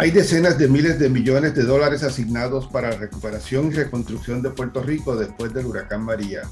Hay 0.00 0.12
decenas 0.12 0.56
de 0.56 0.68
miles 0.68 1.00
de 1.00 1.10
millones 1.10 1.56
de 1.56 1.64
dólares 1.64 2.04
asignados 2.04 2.68
para 2.68 2.90
la 2.90 2.98
recuperación 2.98 3.66
y 3.66 3.70
reconstrucción 3.74 4.42
de 4.42 4.50
Puerto 4.50 4.80
Rico 4.80 5.16
después 5.16 5.52
del 5.52 5.66
huracán 5.66 6.04
María. 6.04 6.42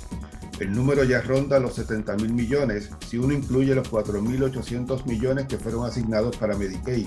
El 0.59 0.73
número 0.73 1.05
ya 1.05 1.21
ronda 1.21 1.61
los 1.61 1.77
70 1.77 2.17
mil 2.17 2.33
millones 2.33 2.91
si 3.09 3.19
uno 3.19 3.33
incluye 3.33 3.73
los 3.73 3.89
4.800 3.89 5.07
millones 5.07 5.47
que 5.47 5.59
fueron 5.59 5.87
asignados 5.87 6.37
para 6.37 6.57
Medicaid. 6.57 7.07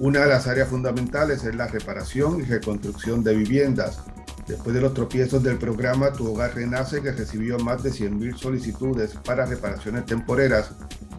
Una 0.00 0.22
de 0.22 0.30
las 0.30 0.48
áreas 0.48 0.68
fundamentales 0.68 1.44
es 1.44 1.54
la 1.54 1.68
reparación 1.68 2.40
y 2.40 2.42
reconstrucción 2.42 3.22
de 3.22 3.36
viviendas. 3.36 4.00
Después 4.48 4.74
de 4.74 4.80
los 4.80 4.94
tropiezos 4.94 5.44
del 5.44 5.58
programa 5.58 6.12
Tu 6.12 6.28
Hogar 6.28 6.56
Renace, 6.56 7.00
que 7.02 7.12
recibió 7.12 7.60
más 7.60 7.84
de 7.84 7.90
100.000 7.90 8.36
solicitudes 8.36 9.12
para 9.24 9.46
reparaciones 9.46 10.06
temporeras, 10.06 10.72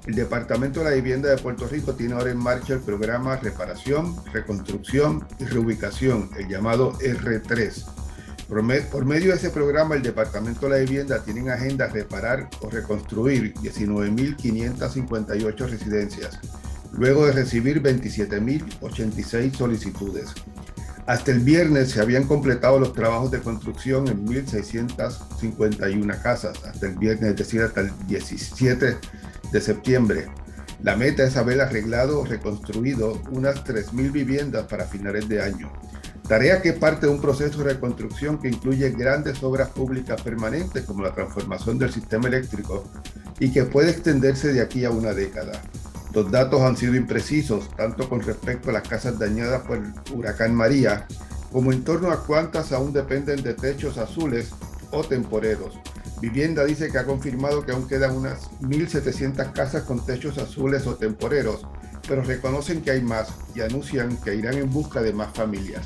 el 0.05 0.15
Departamento 0.15 0.81
de 0.81 0.89
la 0.89 0.95
Vivienda 0.95 1.29
de 1.29 1.37
Puerto 1.37 1.65
Rico 1.67 1.93
tiene 1.93 2.15
ahora 2.15 2.31
en 2.31 2.37
marcha 2.37 2.73
el 2.73 2.81
programa 2.81 3.37
Reparación, 3.37 4.17
Reconstrucción 4.33 5.25
y 5.39 5.45
Reubicación, 5.45 6.29
el 6.37 6.49
llamado 6.49 6.91
R3. 6.99 7.85
Por, 8.49 8.61
medio 9.05 9.29
de 9.29 9.37
ese 9.37 9.49
programa, 9.49 9.95
el 9.95 10.03
Departamento 10.03 10.67
de 10.67 10.71
la 10.71 10.79
Vivienda 10.79 11.23
tiene 11.23 11.39
en 11.39 11.51
agenda 11.51 11.87
reparar 11.87 12.49
o 12.61 12.69
reconstruir 12.69 13.53
19.558 13.55 15.69
residencias, 15.69 16.37
luego 16.91 17.25
de 17.25 17.31
recibir 17.31 17.81
27.086 17.81 19.55
solicitudes. 19.55 20.33
Hasta 21.07 21.31
el 21.31 21.39
viernes 21.39 21.91
se 21.91 22.01
habían 22.01 22.25
completado 22.25 22.77
los 22.79 22.91
trabajos 22.93 23.31
de 23.31 23.39
construcción 23.39 24.09
en 24.09 24.27
1.651 24.27 26.21
casas, 26.21 26.61
hasta 26.65 26.85
el 26.85 26.97
viernes, 26.97 27.29
es 27.31 27.37
decir, 27.37 27.61
hasta 27.61 27.79
el 27.81 27.91
17 28.07 28.97
de 29.53 29.61
septiembre. 29.61 30.27
La 30.81 30.97
meta 30.97 31.23
es 31.23 31.37
haber 31.37 31.61
arreglado 31.61 32.19
o 32.19 32.25
reconstruido 32.25 33.21
unas 33.31 33.63
3.000 33.63 34.11
viviendas 34.11 34.65
para 34.65 34.85
finales 34.85 35.29
de 35.29 35.41
año. 35.41 35.71
Tarea 36.27 36.61
que 36.61 36.73
parte 36.73 37.05
de 37.05 37.11
un 37.11 37.21
proceso 37.21 37.59
de 37.59 37.73
reconstrucción 37.73 38.39
que 38.39 38.49
incluye 38.49 38.89
grandes 38.91 39.43
obras 39.43 39.69
públicas 39.69 40.21
permanentes 40.21 40.83
como 40.83 41.03
la 41.03 41.13
transformación 41.13 41.77
del 41.77 41.93
sistema 41.93 42.27
eléctrico 42.27 42.83
y 43.39 43.51
que 43.51 43.63
puede 43.63 43.91
extenderse 43.91 44.51
de 44.51 44.61
aquí 44.61 44.83
a 44.83 44.89
una 44.89 45.13
década. 45.13 45.61
Los 46.13 46.31
datos 46.31 46.61
han 46.61 46.75
sido 46.75 46.95
imprecisos, 46.95 47.69
tanto 47.75 48.09
con 48.09 48.21
respecto 48.21 48.69
a 48.69 48.73
las 48.73 48.87
casas 48.87 49.19
dañadas 49.19 49.61
por 49.63 49.77
el 49.77 49.93
huracán 50.13 50.55
María, 50.55 51.07
como 51.51 51.71
en 51.71 51.83
torno 51.83 52.11
a 52.11 52.25
cuántas 52.25 52.71
aún 52.71 52.93
dependen 52.93 53.43
de 53.43 53.53
techos 53.53 53.97
azules 53.97 54.49
o 54.91 55.03
temporeros. 55.03 55.77
Vivienda 56.23 56.63
dice 56.63 56.89
que 56.89 56.97
ha 56.97 57.03
confirmado 57.03 57.65
que 57.65 57.73
aún 57.73 57.85
quedan 57.85 58.15
unas 58.15 58.49
1.700 58.61 59.51
casas 59.51 59.83
con 59.83 60.05
techos 60.05 60.37
azules 60.37 60.87
o 60.87 60.95
temporeros, 60.95 61.67
pero 62.07 62.21
reconocen 62.23 62.81
que 62.81 62.91
hay 62.91 63.01
más 63.01 63.27
y 63.53 63.59
anuncian 63.59 64.15
que 64.15 64.33
irán 64.33 64.53
en 64.53 64.69
busca 64.69 65.01
de 65.01 65.11
más 65.11 65.33
familias. 65.33 65.85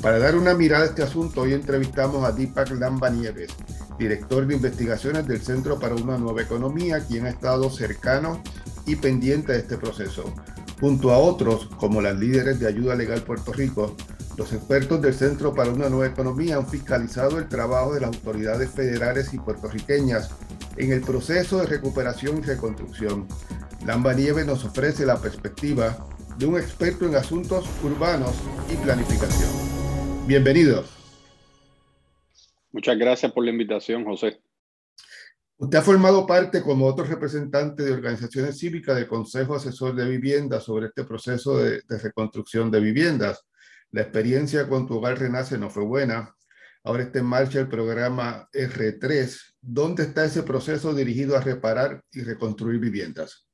Para 0.00 0.18
dar 0.18 0.36
una 0.36 0.54
mirada 0.54 0.84
a 0.84 0.86
este 0.86 1.02
asunto, 1.02 1.42
hoy 1.42 1.52
entrevistamos 1.52 2.24
a 2.24 2.32
Deepak 2.32 2.70
Lamba 2.70 3.10
Nieves, 3.10 3.50
director 3.98 4.46
de 4.46 4.54
investigaciones 4.54 5.28
del 5.28 5.42
Centro 5.42 5.78
para 5.78 5.96
una 5.96 6.16
Nueva 6.16 6.40
Economía, 6.40 7.00
quien 7.06 7.26
ha 7.26 7.28
estado 7.28 7.68
cercano 7.68 8.42
y 8.86 8.96
pendiente 8.96 9.52
de 9.52 9.58
este 9.58 9.76
proceso. 9.76 10.34
Junto 10.80 11.12
a 11.12 11.18
otros, 11.18 11.66
como 11.76 12.00
las 12.00 12.18
líderes 12.18 12.58
de 12.58 12.66
Ayuda 12.66 12.94
Legal 12.94 13.22
Puerto 13.22 13.52
Rico, 13.52 13.96
los 14.36 14.52
expertos 14.52 15.00
del 15.00 15.14
Centro 15.14 15.54
para 15.54 15.70
una 15.70 15.88
Nueva 15.88 16.12
Economía 16.12 16.56
han 16.56 16.66
fiscalizado 16.66 17.38
el 17.38 17.48
trabajo 17.48 17.94
de 17.94 18.00
las 18.00 18.14
autoridades 18.14 18.70
federales 18.70 19.32
y 19.32 19.38
puertorriqueñas 19.38 20.30
en 20.76 20.92
el 20.92 21.02
proceso 21.02 21.58
de 21.58 21.66
recuperación 21.66 22.38
y 22.38 22.42
reconstrucción. 22.42 23.28
Lamba 23.86 24.12
Nieve 24.12 24.44
nos 24.44 24.64
ofrece 24.64 25.06
la 25.06 25.20
perspectiva 25.20 25.96
de 26.36 26.46
un 26.46 26.58
experto 26.58 27.06
en 27.06 27.14
asuntos 27.14 27.64
urbanos 27.84 28.32
y 28.72 28.76
planificación. 28.76 29.50
Bienvenido. 30.26 30.84
Muchas 32.72 32.98
gracias 32.98 33.30
por 33.30 33.44
la 33.44 33.50
invitación, 33.50 34.04
José. 34.04 34.40
Usted 35.56 35.78
ha 35.78 35.82
formado 35.82 36.26
parte 36.26 36.62
como 36.62 36.86
otro 36.86 37.04
representante 37.04 37.84
de 37.84 37.92
organizaciones 37.92 38.58
cívicas 38.58 38.96
del 38.96 39.06
Consejo 39.06 39.54
Asesor 39.54 39.94
de 39.94 40.08
Vivienda 40.08 40.58
sobre 40.60 40.86
este 40.86 41.04
proceso 41.04 41.58
de, 41.58 41.80
de 41.88 41.98
reconstrucción 41.98 42.72
de 42.72 42.80
viviendas. 42.80 43.46
La 43.92 44.02
experiencia 44.02 44.68
con 44.68 44.84
tu 44.86 44.96
hogar 44.96 45.16
renace 45.16 45.56
no 45.56 45.70
fue 45.70 45.84
buena. 45.84 46.34
Ahora 46.82 47.04
está 47.04 47.20
en 47.20 47.26
marcha 47.26 47.60
el 47.60 47.68
programa 47.68 48.48
R3. 48.52 49.54
¿Dónde 49.60 50.02
está 50.02 50.24
ese 50.24 50.42
proceso 50.42 50.92
dirigido 50.92 51.36
a 51.36 51.40
reparar 51.40 52.02
y 52.12 52.22
reconstruir 52.22 52.80
viviendas? 52.80 53.48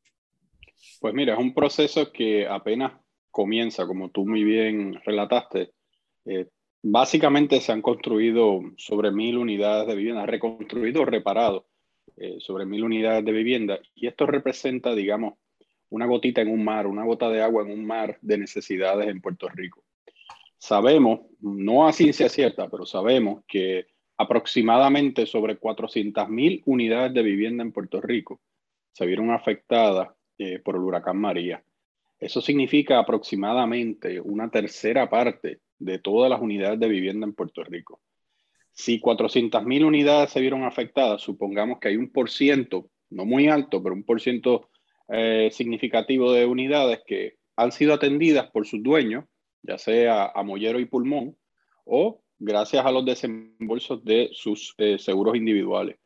Pues 1.00 1.12
mira, 1.12 1.34
es 1.34 1.38
un 1.38 1.55
proceso 1.55 2.11
que 2.11 2.49
apenas 2.49 2.93
comienza, 3.31 3.87
como 3.87 4.11
tú 4.11 4.27
muy 4.27 4.43
bien 4.43 4.99
relataste. 5.05 5.72
Eh, 6.25 6.49
básicamente 6.82 7.61
se 7.61 7.72
han 7.72 7.82
construido 7.82 8.61
sobre 8.78 9.12
mil 9.12 9.37
unidades 9.37 9.87
de 9.87 9.94
vivienda, 9.94 10.25
reconstruido 10.25 11.03
o 11.03 11.05
reparado 11.05 11.69
eh, 12.16 12.37
sobre 12.41 12.66
mil 12.66 12.84
unidades 12.84 13.25
de 13.25 13.32
vivienda. 13.32 13.78
Y 13.94 14.06
esto 14.06 14.26
representa, 14.26 14.94
digamos, 14.94 15.34
una 15.91 16.06
gotita 16.06 16.41
en 16.41 16.48
un 16.48 16.65
mar, 16.65 16.87
una 16.87 17.04
gota 17.04 17.28
de 17.28 17.43
agua 17.43 17.65
en 17.65 17.72
un 17.72 17.84
mar 17.84 18.19
de 18.22 18.38
necesidades 18.38 19.09
en 19.09 19.21
Puerto 19.21 19.48
Rico. 19.48 19.84
Sabemos, 20.59 21.20
no 21.41 21.88
a 21.88 21.93
ciencia 21.93 22.28
cierta, 22.28 22.69
pero 22.69 22.87
sabemos 22.87 23.43
que 23.49 23.87
aproximadamente 24.16 25.25
sobre 25.26 25.59
400.000 25.59 26.62
unidades 26.66 27.15
de 27.15 27.22
vivienda 27.22 27.65
en 27.65 27.72
Puerto 27.72 28.00
Rico 28.00 28.41
se 28.93 29.06
vieron 29.06 29.31
afectadas 29.31 30.10
eh, 30.38 30.59
por 30.59 30.76
el 30.76 30.82
huracán 30.82 31.16
María. 31.16 31.65
Eso 32.19 32.43
significa 32.43 32.99
aproximadamente 32.99 34.20
una 34.20 34.50
tercera 34.50 35.09
parte 35.09 35.60
de 35.78 35.99
todas 35.99 36.31
las 36.31 36.41
unidades 36.41 36.78
de 36.78 36.88
vivienda 36.88 37.26
en 37.26 37.32
Puerto 37.32 37.65
Rico. 37.65 38.00
Si 38.80 39.00
400.000 39.00 39.84
unidades 39.84 40.30
se 40.30 40.41
vieron 40.41 40.64
afectadas, 40.64 41.22
supongamos 41.22 41.78
que 41.78 41.88
hay 41.88 41.96
un 41.96 42.10
por 42.10 42.30
ciento, 42.30 42.91
no 43.10 43.24
muy 43.24 43.48
alto, 43.48 43.82
pero 43.82 43.94
un 43.94 44.04
por 44.04 44.20
ciento 44.20 44.70
eh, 45.08 45.50
significativo 45.52 46.32
de 46.32 46.46
unidades 46.46 47.00
que 47.06 47.36
han 47.56 47.72
sido 47.72 47.94
atendidas 47.94 48.50
por 48.50 48.66
sus 48.66 48.82
dueños 48.82 49.24
ya 49.62 49.78
sea 49.78 50.26
a 50.34 50.42
mollero 50.42 50.80
y 50.80 50.86
pulmón, 50.86 51.36
o 51.84 52.22
gracias 52.38 52.84
a 52.84 52.90
los 52.90 53.04
desembolsos 53.04 54.04
de 54.04 54.30
sus 54.32 54.74
eh, 54.78 54.98
seguros 54.98 55.36
individuales. 55.36 55.96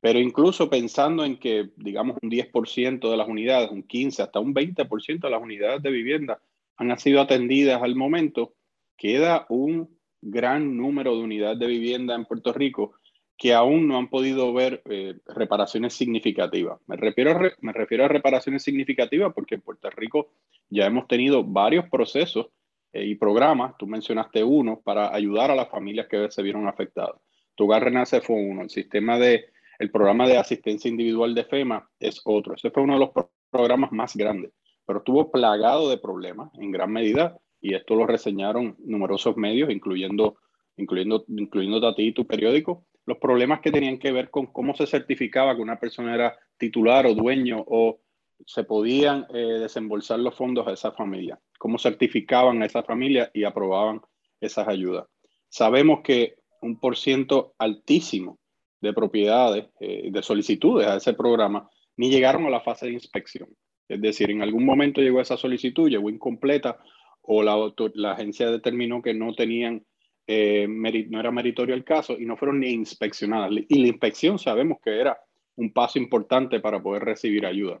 Pero 0.00 0.18
incluso 0.18 0.68
pensando 0.68 1.24
en 1.24 1.38
que, 1.38 1.70
digamos, 1.76 2.18
un 2.20 2.30
10% 2.30 3.10
de 3.10 3.16
las 3.16 3.28
unidades, 3.28 3.70
un 3.70 3.82
15, 3.84 4.22
hasta 4.22 4.40
un 4.40 4.54
20% 4.54 5.20
de 5.20 5.30
las 5.30 5.42
unidades 5.42 5.82
de 5.82 5.90
vivienda 5.90 6.42
han 6.76 6.98
sido 6.98 7.20
atendidas 7.20 7.82
al 7.82 7.94
momento, 7.94 8.54
queda 8.96 9.46
un 9.48 9.98
gran 10.24 10.76
número 10.76 11.16
de 11.16 11.22
unidades 11.22 11.58
de 11.58 11.66
vivienda 11.66 12.14
en 12.14 12.24
Puerto 12.24 12.52
Rico 12.52 12.94
que 13.36 13.52
aún 13.52 13.88
no 13.88 13.98
han 13.98 14.08
podido 14.08 14.52
ver 14.52 14.82
eh, 14.86 15.18
reparaciones 15.26 15.94
significativas. 15.94 16.80
Me 16.86 16.96
refiero, 16.96 17.38
me 17.60 17.72
refiero 17.72 18.04
a 18.04 18.08
reparaciones 18.08 18.62
significativas 18.62 19.32
porque 19.34 19.56
en 19.56 19.60
Puerto 19.60 19.90
Rico 19.90 20.30
ya 20.68 20.86
hemos 20.86 21.08
tenido 21.08 21.42
varios 21.42 21.88
procesos 21.88 22.46
eh, 22.92 23.04
y 23.04 23.16
programas, 23.16 23.76
tú 23.76 23.86
mencionaste 23.86 24.44
uno, 24.44 24.80
para 24.84 25.12
ayudar 25.12 25.50
a 25.50 25.56
las 25.56 25.68
familias 25.68 26.06
que 26.06 26.30
se 26.30 26.42
vieron 26.42 26.68
afectadas. 26.68 27.20
Tu 27.56 27.64
Hogar 27.64 27.84
Renace 27.84 28.20
fue 28.20 28.36
uno, 28.36 28.62
el 28.62 28.70
sistema 28.70 29.18
de, 29.18 29.46
el 29.78 29.90
programa 29.90 30.28
de 30.28 30.38
asistencia 30.38 30.88
individual 30.88 31.34
de 31.34 31.44
FEMA 31.44 31.88
es 31.98 32.20
otro. 32.24 32.54
Ese 32.54 32.70
fue 32.70 32.84
uno 32.84 32.94
de 32.94 33.00
los 33.00 33.10
programas 33.50 33.90
más 33.90 34.16
grandes, 34.16 34.52
pero 34.86 35.00
estuvo 35.00 35.30
plagado 35.30 35.90
de 35.90 35.98
problemas 35.98 36.50
en 36.54 36.70
gran 36.70 36.92
medida 36.92 37.36
y 37.64 37.74
esto 37.74 37.94
lo 37.94 38.06
reseñaron 38.06 38.76
numerosos 38.84 39.38
medios, 39.38 39.70
incluyendo, 39.70 40.36
incluyendo, 40.76 41.24
incluyendo 41.28 41.88
a 41.88 41.94
ti 41.94 42.08
y 42.08 42.12
tu 42.12 42.26
periódico, 42.26 42.84
los 43.06 43.16
problemas 43.16 43.62
que 43.62 43.70
tenían 43.72 43.98
que 43.98 44.12
ver 44.12 44.28
con 44.28 44.48
cómo 44.48 44.76
se 44.76 44.86
certificaba 44.86 45.56
que 45.56 45.62
una 45.62 45.80
persona 45.80 46.14
era 46.14 46.36
titular 46.58 47.06
o 47.06 47.14
dueño 47.14 47.64
o 47.66 48.00
se 48.46 48.64
podían 48.64 49.26
eh, 49.32 49.60
desembolsar 49.60 50.18
los 50.18 50.34
fondos 50.34 50.66
a 50.66 50.72
esa 50.72 50.92
familia, 50.92 51.40
cómo 51.58 51.78
certificaban 51.78 52.60
a 52.60 52.66
esa 52.66 52.82
familia 52.82 53.30
y 53.32 53.44
aprobaban 53.44 54.02
esas 54.42 54.68
ayudas. 54.68 55.06
Sabemos 55.48 56.00
que 56.04 56.34
un 56.60 56.78
por 56.78 56.98
ciento 56.98 57.54
altísimo 57.56 58.40
de 58.82 58.92
propiedades, 58.92 59.68
eh, 59.80 60.10
de 60.12 60.22
solicitudes 60.22 60.86
a 60.86 60.96
ese 60.96 61.14
programa, 61.14 61.70
ni 61.96 62.10
llegaron 62.10 62.44
a 62.44 62.50
la 62.50 62.60
fase 62.60 62.86
de 62.86 62.92
inspección. 62.92 63.48
Es 63.88 64.02
decir, 64.02 64.30
en 64.30 64.42
algún 64.42 64.66
momento 64.66 65.00
llegó 65.00 65.22
esa 65.22 65.38
solicitud, 65.38 65.88
llegó 65.88 66.10
incompleta 66.10 66.78
o 67.26 67.42
la, 67.42 68.12
agencia 68.12 68.50
determinó 68.50 69.02
que 69.02 69.14
no 69.14 69.34
tenían, 69.34 69.84
eh, 70.26 70.66
no 70.68 71.20
era 71.20 71.30
meritorio 71.30 71.74
el 71.74 71.84
caso 71.84 72.18
y 72.18 72.26
no 72.26 72.36
fueron 72.36 72.60
ni 72.60 72.70
inspeccionadas. 72.70 73.50
Y 73.68 73.80
la 73.80 73.88
inspección 73.88 74.38
sabemos 74.38 74.78
que 74.82 75.00
era 75.00 75.18
un 75.56 75.72
paso 75.72 75.98
importante 75.98 76.60
para 76.60 76.82
poder 76.82 77.04
recibir 77.04 77.46
ayuda. 77.46 77.80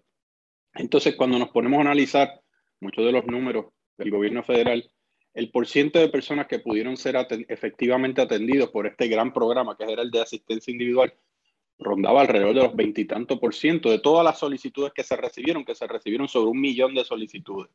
Entonces, 0.74 1.14
cuando 1.16 1.38
nos 1.38 1.50
ponemos 1.50 1.78
a 1.78 1.82
analizar 1.82 2.40
muchos 2.80 3.04
de 3.04 3.12
los 3.12 3.26
números 3.26 3.66
del 3.96 4.10
gobierno 4.10 4.42
federal, 4.42 4.90
el 5.34 5.50
porciento 5.50 5.98
de 5.98 6.08
personas 6.08 6.46
que 6.46 6.60
pudieron 6.60 6.96
ser 6.96 7.16
efectivamente 7.48 8.22
atendidos 8.22 8.70
por 8.70 8.86
este 8.86 9.08
gran 9.08 9.32
programa, 9.32 9.76
que 9.76 9.84
era 9.84 10.02
el 10.02 10.10
de 10.10 10.22
asistencia 10.22 10.70
individual, 10.70 11.12
rondaba 11.78 12.20
alrededor 12.20 12.54
de 12.54 12.62
los 12.62 12.76
veintitantos 12.76 13.38
por 13.40 13.52
ciento 13.52 13.90
de 13.90 13.98
todas 13.98 14.24
las 14.24 14.38
solicitudes 14.38 14.92
que 14.92 15.02
se 15.02 15.16
recibieron, 15.16 15.64
que 15.64 15.74
se 15.74 15.88
recibieron 15.88 16.28
sobre 16.28 16.50
un 16.50 16.60
millón 16.60 16.94
de 16.94 17.04
solicitudes. 17.04 17.70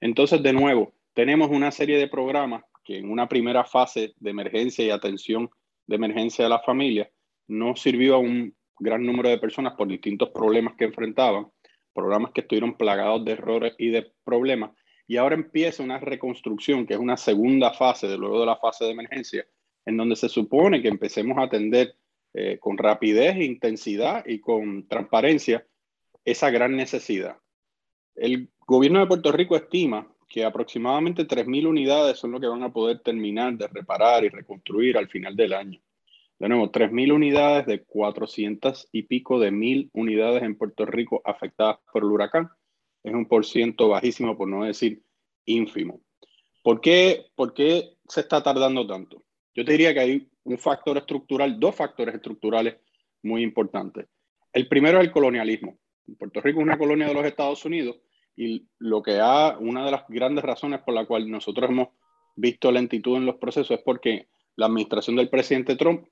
Entonces, 0.00 0.42
de 0.42 0.52
nuevo, 0.52 0.92
tenemos 1.14 1.50
una 1.50 1.70
serie 1.70 1.98
de 1.98 2.08
programas 2.08 2.64
que 2.84 2.98
en 2.98 3.10
una 3.10 3.28
primera 3.28 3.64
fase 3.64 4.14
de 4.18 4.30
emergencia 4.30 4.84
y 4.84 4.90
atención 4.90 5.50
de 5.86 5.96
emergencia 5.96 6.44
de 6.44 6.50
la 6.50 6.60
familia 6.60 7.10
no 7.46 7.76
sirvió 7.76 8.16
a 8.16 8.18
un 8.18 8.54
gran 8.78 9.04
número 9.04 9.28
de 9.28 9.38
personas 9.38 9.74
por 9.74 9.88
distintos 9.88 10.30
problemas 10.30 10.74
que 10.76 10.84
enfrentaban, 10.84 11.46
programas 11.94 12.32
que 12.32 12.42
estuvieron 12.42 12.76
plagados 12.76 13.24
de 13.24 13.32
errores 13.32 13.74
y 13.78 13.88
de 13.88 14.12
problemas. 14.24 14.72
Y 15.06 15.16
ahora 15.16 15.34
empieza 15.34 15.82
una 15.82 15.98
reconstrucción, 15.98 16.86
que 16.86 16.94
es 16.94 17.00
una 17.00 17.16
segunda 17.16 17.72
fase 17.72 18.08
de 18.08 18.18
luego 18.18 18.40
de 18.40 18.46
la 18.46 18.56
fase 18.56 18.84
de 18.84 18.92
emergencia, 18.92 19.46
en 19.84 19.96
donde 19.96 20.16
se 20.16 20.28
supone 20.28 20.82
que 20.82 20.88
empecemos 20.88 21.38
a 21.38 21.42
atender 21.42 21.94
eh, 22.32 22.58
con 22.58 22.78
rapidez, 22.78 23.36
intensidad 23.36 24.24
y 24.26 24.40
con 24.40 24.88
transparencia 24.88 25.66
esa 26.24 26.50
gran 26.50 26.74
necesidad. 26.74 27.36
El 28.14 28.48
gobierno 28.66 29.00
de 29.00 29.06
Puerto 29.06 29.32
Rico 29.32 29.56
estima 29.56 30.08
que 30.28 30.44
aproximadamente 30.44 31.26
3.000 31.26 31.66
unidades 31.66 32.18
son 32.18 32.32
lo 32.32 32.40
que 32.40 32.46
van 32.46 32.62
a 32.62 32.72
poder 32.72 33.00
terminar 33.00 33.56
de 33.56 33.68
reparar 33.68 34.24
y 34.24 34.28
reconstruir 34.28 34.96
al 34.96 35.08
final 35.08 35.36
del 35.36 35.52
año. 35.52 35.80
De 36.38 36.48
nuevo, 36.48 36.70
3.000 36.70 37.12
unidades 37.12 37.66
de 37.66 37.84
400 37.84 38.88
y 38.90 39.02
pico 39.04 39.38
de 39.38 39.50
mil 39.50 39.90
unidades 39.92 40.42
en 40.42 40.56
Puerto 40.56 40.84
Rico 40.86 41.22
afectadas 41.24 41.78
por 41.92 42.02
el 42.02 42.10
huracán. 42.10 42.48
Es 43.02 43.14
un 43.14 43.26
por 43.26 43.44
bajísimo, 43.88 44.36
por 44.36 44.48
no 44.48 44.64
decir 44.64 45.02
ínfimo. 45.44 46.00
¿Por 46.62 46.80
qué, 46.80 47.26
¿Por 47.34 47.54
qué 47.54 47.96
se 48.08 48.22
está 48.22 48.42
tardando 48.42 48.86
tanto? 48.86 49.22
Yo 49.54 49.64
te 49.64 49.72
diría 49.72 49.94
que 49.94 50.00
hay 50.00 50.28
un 50.44 50.58
factor 50.58 50.98
estructural, 50.98 51.60
dos 51.60 51.76
factores 51.76 52.14
estructurales 52.14 52.76
muy 53.22 53.42
importantes. 53.42 54.06
El 54.52 54.66
primero 54.68 54.98
es 54.98 55.04
el 55.04 55.12
colonialismo. 55.12 55.78
Puerto 56.18 56.40
Rico 56.40 56.60
es 56.60 56.64
una 56.64 56.78
colonia 56.78 57.06
de 57.06 57.14
los 57.14 57.24
Estados 57.24 57.64
Unidos 57.64 57.96
y 58.36 58.66
lo 58.78 59.02
que 59.02 59.20
ha, 59.20 59.56
una 59.58 59.84
de 59.84 59.90
las 59.90 60.04
grandes 60.08 60.44
razones 60.44 60.80
por 60.80 60.94
la 60.94 61.06
cual 61.06 61.30
nosotros 61.30 61.70
hemos 61.70 61.88
visto 62.36 62.72
lentitud 62.72 63.16
en 63.16 63.26
los 63.26 63.36
procesos 63.36 63.78
es 63.78 63.84
porque 63.84 64.26
la 64.56 64.66
administración 64.66 65.16
del 65.16 65.28
presidente 65.28 65.76
Trump, 65.76 66.06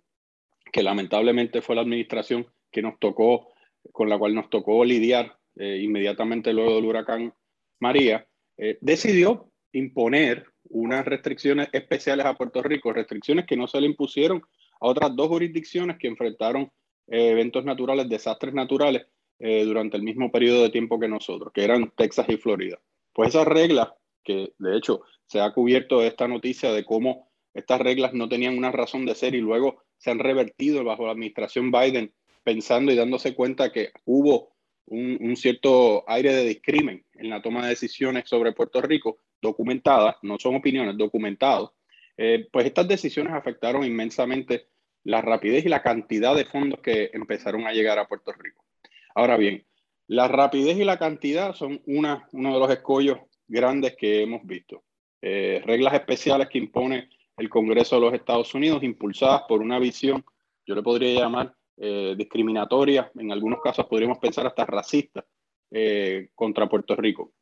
que 0.72 0.82
lamentablemente 0.82 1.62
fue 1.62 1.74
la 1.74 1.82
administración 1.82 2.46
que 2.70 2.82
nos 2.82 2.98
tocó, 2.98 3.48
con 3.92 4.08
la 4.08 4.18
cual 4.18 4.34
nos 4.34 4.48
tocó 4.50 4.84
lidiar 4.84 5.36
eh, 5.56 5.80
inmediatamente 5.82 6.52
luego 6.52 6.76
del 6.76 6.86
huracán 6.86 7.34
María, 7.80 8.26
eh, 8.56 8.78
decidió 8.80 9.50
imponer 9.72 10.46
unas 10.64 11.04
restricciones 11.04 11.68
especiales 11.72 12.24
a 12.26 12.34
Puerto 12.34 12.62
Rico, 12.62 12.92
restricciones 12.92 13.46
que 13.46 13.56
no 13.56 13.66
se 13.66 13.80
le 13.80 13.86
impusieron 13.86 14.42
a 14.80 14.86
otras 14.86 15.14
dos 15.14 15.28
jurisdicciones 15.28 15.98
que 15.98 16.08
enfrentaron 16.08 16.70
eh, 17.08 17.30
eventos 17.30 17.64
naturales, 17.64 18.08
desastres 18.08 18.54
naturales, 18.54 19.06
eh, 19.44 19.64
durante 19.64 19.96
el 19.96 20.04
mismo 20.04 20.30
periodo 20.30 20.62
de 20.62 20.70
tiempo 20.70 21.00
que 21.00 21.08
nosotros, 21.08 21.52
que 21.52 21.64
eran 21.64 21.92
Texas 21.96 22.26
y 22.28 22.36
Florida. 22.36 22.80
Pues 23.12 23.30
esas 23.30 23.44
reglas, 23.44 23.88
que 24.22 24.52
de 24.56 24.76
hecho 24.76 25.02
se 25.26 25.40
ha 25.40 25.52
cubierto 25.52 26.00
esta 26.00 26.28
noticia 26.28 26.72
de 26.72 26.84
cómo 26.84 27.28
estas 27.52 27.80
reglas 27.80 28.14
no 28.14 28.28
tenían 28.28 28.56
una 28.56 28.70
razón 28.70 29.04
de 29.04 29.16
ser 29.16 29.34
y 29.34 29.40
luego 29.40 29.82
se 29.98 30.12
han 30.12 30.20
revertido 30.20 30.84
bajo 30.84 31.06
la 31.06 31.12
administración 31.12 31.72
Biden 31.72 32.14
pensando 32.44 32.92
y 32.92 32.94
dándose 32.94 33.34
cuenta 33.34 33.72
que 33.72 33.90
hubo 34.04 34.52
un, 34.86 35.34
cierto 35.34 36.08
aire 36.08 36.32
de 36.34 36.44
discrimen 36.44 37.04
en 37.14 37.28
la 37.28 37.42
toma 37.42 37.64
de 37.64 37.70
decisiones 37.70 38.28
sobre 38.28 38.52
Puerto 38.52 38.80
Rico, 38.80 39.18
documentadas, 39.40 40.18
no 40.22 40.38
son 40.38 40.54
opiniones, 40.54 40.96
documentadas, 40.96 41.70
eh, 42.16 42.46
pues 42.52 42.66
estas 42.66 42.86
decisiones 42.86 43.32
afectaron 43.32 43.82
inmensamente 43.84 44.68
la 45.02 45.20
rapidez 45.20 45.64
y 45.64 45.68
la 45.68 45.82
cantidad 45.82 46.36
de 46.36 46.44
fondos 46.44 46.78
que 46.78 47.10
empezaron 47.12 47.66
a 47.66 47.72
llegar 47.72 47.98
a 47.98 48.06
Puerto 48.06 48.30
Rico. 48.30 48.64
Ahora 49.14 49.36
bien, 49.36 49.64
la 50.06 50.28
rapidez 50.28 50.76
y 50.78 50.84
la 50.84 50.98
cantidad 50.98 51.54
son 51.54 51.80
una, 51.86 52.28
uno 52.32 52.54
de 52.54 52.60
los 52.60 52.70
escollos 52.70 53.18
grandes 53.46 53.96
que 53.96 54.22
hemos 54.22 54.44
visto. 54.44 54.82
Eh, 55.20 55.62
reglas 55.64 55.94
especiales 55.94 56.48
que 56.48 56.58
impone 56.58 57.08
el 57.36 57.48
Congreso 57.48 57.96
de 57.96 58.02
los 58.02 58.14
Estados 58.14 58.54
Unidos, 58.54 58.82
impulsadas 58.82 59.42
por 59.48 59.60
una 59.60 59.78
visión, 59.78 60.24
yo 60.66 60.74
le 60.74 60.82
podría 60.82 61.20
llamar 61.20 61.54
eh, 61.76 62.14
discriminatoria, 62.16 63.10
en 63.14 63.32
algunos 63.32 63.60
casos 63.60 63.86
podríamos 63.86 64.18
pensar 64.18 64.46
hasta 64.46 64.66
racista, 64.66 65.24
eh, 65.70 66.28
contra 66.34 66.68
Puerto 66.68 66.94
Rico. 66.96 67.32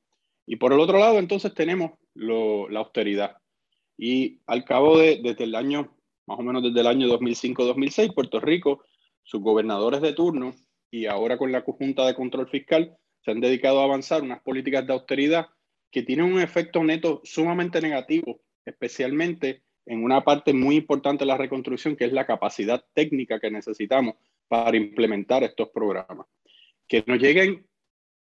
Y 0.47 0.57
por 0.57 0.73
el 0.73 0.81
otro 0.81 0.99
lado, 0.99 1.19
entonces 1.19 1.53
tenemos 1.55 1.93
la 2.15 2.79
austeridad. 2.79 3.37
Y 3.97 4.41
al 4.47 4.65
cabo 4.65 4.99
de, 4.99 5.21
desde 5.23 5.45
el 5.45 5.55
año, 5.55 5.97
más 6.27 6.39
o 6.39 6.43
menos 6.43 6.63
desde 6.63 6.81
el 6.81 6.87
año 6.87 7.09
2005-2006, 7.09 8.15
Puerto 8.15 8.41
Rico, 8.41 8.85
sus 9.23 9.41
gobernadores 9.41 10.01
de 10.01 10.13
turno 10.13 10.55
y 10.91 11.07
ahora 11.07 11.39
con 11.39 11.53
la 11.53 11.63
Junta 11.63 12.07
de 12.07 12.15
Control 12.15 12.49
Fiscal 12.49 12.97
se 13.25 13.31
han 13.31 13.41
dedicado 13.41 13.81
a 13.81 13.85
avanzar 13.85 14.23
unas 14.23 14.41
políticas 14.41 14.87
de 14.87 14.93
austeridad 14.93 15.47
que 15.91 16.03
tienen 16.03 16.33
un 16.33 16.41
efecto 16.41 16.83
neto 16.85 17.21
sumamente 17.25 17.81
negativo, 17.81 18.41
especialmente 18.65 19.63
en 19.87 20.05
una 20.05 20.23
parte 20.23 20.53
muy 20.53 20.77
importante 20.77 21.25
de 21.25 21.29
la 21.29 21.37
reconstrucción, 21.37 21.97
que 21.97 22.05
es 22.05 22.13
la 22.13 22.27
capacidad 22.27 22.85
técnica 22.95 23.41
que 23.41 23.51
necesitamos 23.51 24.15
para 24.49 24.77
implementar 24.77 25.43
estos 25.43 25.69
programas. 25.71 26.27
Que 26.87 27.03
nos 27.07 27.19
lleguen 27.19 27.67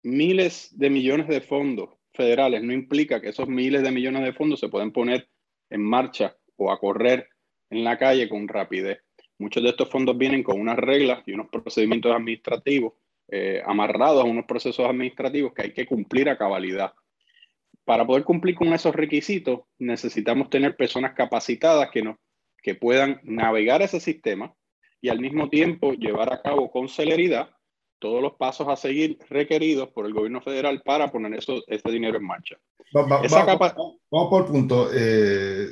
miles 0.04 0.78
de 0.78 0.90
millones 0.90 1.28
de 1.28 1.42
fondos 1.42 1.90
federales 2.14 2.64
no 2.64 2.74
implica 2.74 3.22
que 3.22 3.30
esos 3.30 3.48
miles 3.48 3.84
de 3.84 3.92
millones 3.92 4.24
de 4.24 4.34
fondos 4.34 4.60
se 4.60 4.70
pueden 4.70 4.92
poner 4.92 5.30
en 5.70 5.82
marcha 5.82 6.36
o 6.56 6.72
a 6.72 6.80
correr 6.80 7.30
en 7.70 7.84
la 7.84 7.98
calle 7.98 8.28
con 8.28 8.48
rapidez. 8.48 9.00
Muchos 9.40 9.64
de 9.64 9.70
estos 9.70 9.90
fondos 9.90 10.18
vienen 10.18 10.44
con 10.44 10.60
unas 10.60 10.78
reglas 10.78 11.22
y 11.26 11.34
unos 11.34 11.48
procedimientos 11.50 12.12
administrativos 12.12 12.94
eh, 13.30 13.62
amarrados 13.66 14.24
a 14.24 14.28
unos 14.28 14.46
procesos 14.46 14.86
administrativos 14.88 15.54
que 15.54 15.64
hay 15.64 15.74
que 15.74 15.86
cumplir 15.86 16.30
a 16.30 16.38
cabalidad. 16.38 16.94
Para 17.84 18.06
poder 18.06 18.24
cumplir 18.24 18.56
con 18.56 18.74
esos 18.74 18.96
requisitos, 18.96 19.62
necesitamos 19.80 20.50
tener 20.50 20.76
personas 20.76 21.14
capacitadas 21.14 21.90
que, 21.92 22.02
nos, 22.02 22.18
que 22.62 22.76
puedan 22.76 23.20
navegar 23.24 23.82
ese 23.82 24.00
sistema 24.00 24.54
y 25.02 25.10
al 25.10 25.20
mismo 25.20 25.50
tiempo 25.50 25.94
llevar 25.94 26.34
a 26.34 26.42
cabo 26.42 26.72
con 26.72 26.90
celeridad 26.90 27.50
todos 28.00 28.22
los 28.22 28.34
pasos 28.34 28.68
a 28.68 28.76
seguir 28.76 29.18
requeridos 29.30 29.90
por 29.90 30.06
el 30.06 30.14
gobierno 30.14 30.42
federal 30.42 30.82
para 30.84 31.12
poner 31.12 31.34
eso, 31.34 31.64
ese 31.68 31.92
dinero 31.92 32.18
en 32.18 32.26
marcha. 32.26 32.58
vamos 34.12 34.30
por 34.30 34.46
punto. 34.46 34.90
Eh, 34.94 35.68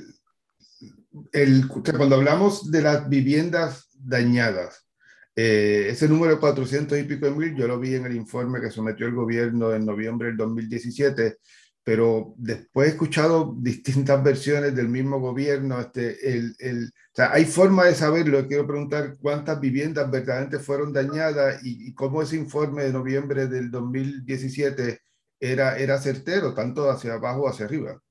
el, 1.35 1.67
cuando 1.67 2.15
hablamos 2.15 2.71
de 2.71 2.81
las 2.81 3.09
viviendas 3.09 3.89
dañadas, 3.93 4.87
eh, 5.35 5.87
ese 5.89 6.07
número 6.07 6.35
de 6.35 6.39
400 6.39 6.97
y 6.97 7.03
pico 7.03 7.25
de 7.25 7.31
mil, 7.31 7.55
yo 7.55 7.67
lo 7.67 7.77
vi 7.77 7.95
en 7.95 8.05
el 8.05 8.15
informe 8.15 8.61
que 8.61 8.71
sometió 8.71 9.05
el 9.05 9.13
gobierno 9.13 9.73
en 9.73 9.85
noviembre 9.85 10.29
del 10.29 10.37
2017, 10.37 11.37
pero 11.83 12.33
después 12.37 12.87
he 12.87 12.91
escuchado 12.91 13.53
distintas 13.59 14.23
versiones 14.23 14.73
del 14.73 14.87
mismo 14.87 15.19
gobierno. 15.19 15.79
Este, 15.79 16.35
el, 16.35 16.55
el, 16.59 16.85
o 16.85 17.15
sea, 17.15 17.33
¿Hay 17.33 17.45
forma 17.45 17.83
de 17.85 17.95
saberlo? 17.95 18.47
Quiero 18.47 18.65
preguntar 18.65 19.17
cuántas 19.19 19.59
viviendas 19.59 20.09
verdaderamente 20.09 20.59
fueron 20.59 20.93
dañadas 20.93 21.63
y, 21.63 21.89
y 21.89 21.93
cómo 21.93 22.21
ese 22.21 22.37
informe 22.37 22.83
de 22.83 22.93
noviembre 22.93 23.47
del 23.47 23.69
2017 23.69 25.01
era, 25.39 25.77
era 25.77 25.99
certero, 25.99 26.53
tanto 26.53 26.89
hacia 26.89 27.15
abajo 27.15 27.41
o 27.43 27.49
hacia 27.49 27.65
arriba. 27.65 28.01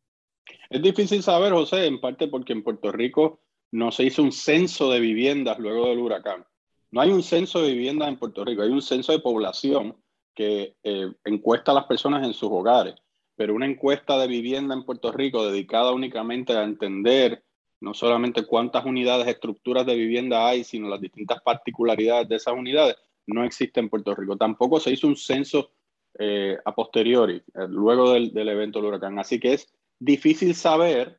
Es 0.71 0.83
difícil 0.83 1.23
saber, 1.23 1.53
José, 1.53 1.87
en 1.87 2.01
parte 2.01 2.29
porque 2.29 2.53
en 2.53 2.63
Puerto 2.63 2.91
Rico 2.93 3.41
no 3.73 3.91
se 3.91 4.05
hizo 4.05 4.23
un 4.23 4.33
censo 4.33 4.91
de 4.91 5.01
viviendas 5.01 5.59
luego 5.59 5.89
del 5.89 5.99
huracán. 5.99 6.47
No 6.91 7.01
hay 7.01 7.11
un 7.11 7.23
censo 7.23 7.61
de 7.61 7.73
viviendas 7.73 8.09
en 8.09 8.19
Puerto 8.19 8.45
Rico, 8.45 8.63
hay 8.63 8.71
un 8.71 8.83
censo 8.83 9.13
de 9.13 9.19
población 9.19 9.97
que 10.35 10.77
eh, 10.83 11.13
encuesta 11.25 11.73
a 11.73 11.75
las 11.75 11.85
personas 11.85 12.25
en 12.25 12.35
sus 12.35 12.51
hogares, 12.51 12.95
pero 13.37 13.55
una 13.55 13.67
encuesta 13.67 14.19
de 14.19 14.29
vivienda 14.29 14.75
en 14.75 14.85
Puerto 14.85 15.11
Rico 15.11 15.45
dedicada 15.45 15.93
únicamente 15.93 16.53
a 16.53 16.63
entender 16.63 17.45
no 17.81 17.95
solamente 17.95 18.47
cuántas 18.47 18.85
unidades, 18.85 19.27
estructuras 19.27 19.85
de 19.85 19.95
vivienda 19.95 20.49
hay, 20.49 20.65
sino 20.65 20.89
las 20.89 21.01
distintas 21.01 21.43
particularidades 21.43 22.29
de 22.29 22.37
esas 22.37 22.55
unidades, 22.55 22.97
no 23.27 23.45
existe 23.45 23.81
en 23.81 23.89
Puerto 23.89 24.15
Rico. 24.15 24.37
Tampoco 24.37 24.81
se 24.81 24.93
hizo 24.93 25.07
un 25.07 25.17
censo 25.17 25.73
eh, 26.19 26.57
a 26.65 26.75
posteriori, 26.75 27.37
eh, 27.37 27.67
luego 27.69 28.13
del, 28.13 28.33
del 28.33 28.49
evento 28.49 28.79
del 28.79 28.89
huracán. 28.89 29.19
Así 29.19 29.39
que 29.39 29.55
es 29.55 29.69
difícil 30.05 30.55
saber 30.55 31.19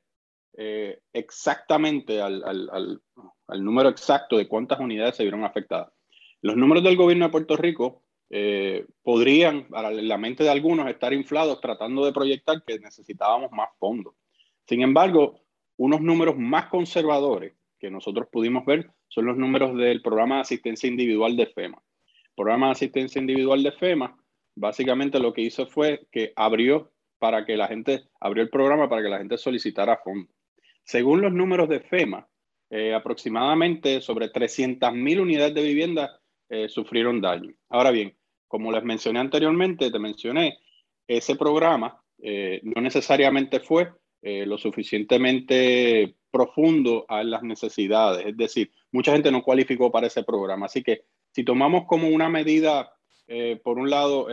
eh, 0.58 1.00
exactamente 1.12 2.22
al, 2.22 2.44
al, 2.44 3.02
al, 3.48 3.64
número 3.64 3.90
exacto 3.90 4.38
de 4.38 4.48
cuántas 4.48 4.80
unidades 4.80 5.16
se 5.16 5.24
vieron 5.24 5.44
afectadas. 5.44 5.92
Los 6.42 6.56
números 6.56 6.84
del 6.84 6.96
gobierno 6.96 7.26
de 7.26 7.32
Puerto 7.32 7.58
Rico 7.58 8.04
eh, 8.30 8.86
podrían, 9.04 9.68
a 9.74 9.92
la 9.92 10.18
mente 10.18 10.44
de 10.44 10.50
algunos, 10.50 10.88
estar 10.88 11.14
inflados 11.14 11.60
tratando 11.60 12.06
de 12.06 12.14
proyectar 12.14 12.64
que 12.64 12.80
necesitábamos 12.80 13.52
más 13.52 13.70
fondos. 13.80 14.14
Sin 14.68 14.82
embargo, 14.82 15.42
unos 15.78 16.02
números 16.02 16.38
más 16.38 16.68
conservadores 16.68 17.54
que 17.80 17.90
nosotros 17.90 18.28
pudimos 18.32 18.66
ver 18.66 18.92
son 19.08 19.26
los 19.26 19.38
números 19.38 19.76
del 19.78 20.02
programa 20.02 20.36
de 20.36 20.42
asistencia 20.42 20.88
individual 20.88 21.36
de 21.36 21.48
FEMA. 21.48 21.82
El 22.06 22.36
programa 22.36 22.68
de 22.68 22.72
asistencia 22.74 23.20
individual 23.20 23.64
de 23.64 23.72
FEMA 23.72 24.18
básicamente 24.56 25.20
lo 25.20 25.34
que 25.34 25.42
hizo 25.42 25.68
fue 25.68 26.08
que 26.12 26.32
abrió 26.36 26.92
para 27.20 27.46
que 27.46 27.58
la 27.58 27.68
gente, 27.68 28.10
abrió 28.20 28.44
el 28.44 28.50
programa 28.50 28.90
para 28.90 29.02
que 29.02 29.10
la 29.10 29.18
gente 29.18 29.38
solicitara 29.38 29.98
fondos. 29.98 30.36
Según 30.84 31.22
los 31.22 31.34
números 31.34 31.68
de 31.68 31.80
FEMA, 31.80 32.28
eh, 32.70 32.94
aproximadamente 32.94 34.02
sobre 34.02 34.32
300.000 34.32 35.22
unidades 35.22 35.54
de 35.54 35.64
vivienda 35.64 36.20
eh, 36.50 36.68
sufrieron 36.68 37.22
daño. 37.22 37.54
Ahora 37.70 37.92
bien, 37.92 38.16
como 38.48 38.72
les 38.72 38.84
mencioné 38.84 39.20
anteriormente, 39.20 39.92
te 39.92 40.00
mencioné, 40.00 40.58
ese 41.08 41.36
programa 41.36 42.02
eh, 42.22 42.62
no 42.64 42.82
necesariamente 42.82 43.60
fue 43.60 43.92
lo 44.28 44.58
suficientemente 44.58 46.16
profundo 46.32 47.06
a 47.08 47.24
las 47.24 47.44
necesidades. 47.44 48.26
Es 48.26 48.36
decir, 48.36 48.72
mucha 48.92 49.12
gente 49.12 49.32
no 49.32 49.44
cualificó 49.44 49.92
para 49.92 50.08
ese 50.08 50.24
programa. 50.24 50.66
Así 50.66 50.82
que 50.82 51.04
si 51.30 51.44
tomamos 51.44 51.86
como 51.86 52.08
una 52.08 52.28
medida, 52.28 52.92
por 53.64 53.78
un 53.78 53.92
lado, 53.92 54.28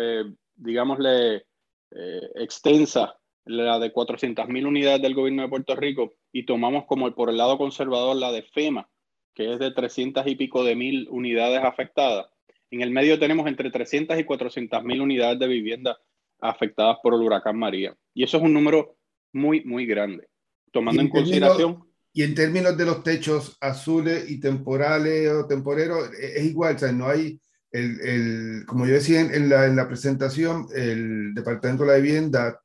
eh, 1.95 2.31
extensa, 2.37 3.19
la 3.45 3.79
de 3.79 3.93
400.000 3.93 4.67
unidades 4.67 5.03
del 5.03 5.15
gobierno 5.15 5.43
de 5.43 5.49
Puerto 5.49 5.75
Rico, 5.75 6.15
y 6.33 6.47
tomamos 6.47 6.85
como 6.87 7.13
por 7.15 7.29
el 7.29 7.37
lado 7.37 7.59
conservador 7.59 8.17
la 8.17 8.31
de 8.31 8.43
FEMA, 8.43 8.89
que 9.35 9.53
es 9.53 9.59
de 9.59 9.71
300 9.73 10.27
y 10.27 10.35
pico 10.37 10.63
de 10.63 10.77
mil 10.77 11.09
unidades 11.11 11.65
afectadas, 11.65 12.27
en 12.73 12.81
el 12.81 12.91
medio 12.91 13.19
tenemos 13.19 13.47
entre 13.47 13.71
300 13.71 14.19
y 14.19 14.25
400 14.25 14.83
mil 14.83 15.03
unidades 15.03 15.39
de 15.39 15.47
vivienda 15.47 15.99
afectadas 16.41 16.97
por 17.03 17.13
el 17.13 17.21
huracán 17.21 17.59
María. 17.59 17.95
Y 18.15 18.25
eso 18.25 18.39
es 18.39 18.43
un 18.43 18.55
número 18.55 18.97
muy, 19.33 19.63
muy 19.65 19.85
grande. 19.85 20.29
Tomando 20.73 21.03
en, 21.03 21.11
consideración... 21.11 21.85
Y 22.15 22.23
en 22.23 22.35
términos 22.35 22.77
de 22.77 22.87
los 22.87 23.03
techos 23.03 23.59
azules 23.61 24.31
y 24.31 24.41
temporales 24.41 25.31
o 25.31 25.47
temporeros, 25.47 26.11
e, 26.19 26.41
es 26.41 26.45
igual, 26.47 26.77
o 26.77 26.79
sea, 26.79 26.93
no 26.93 27.09
hay, 27.09 27.39
el, 27.73 28.01
el, 28.01 28.67
como 28.67 28.87
yo 28.87 28.95
decía 28.95 29.21
en, 29.21 29.49
la, 29.49 29.67
en, 29.67 29.77
la, 29.77 29.89
presentación, 29.89 30.67
el 30.75 31.35
Departamento 31.35 31.85
de 31.85 31.91
la 31.91 31.97
Vivienda 31.97 32.61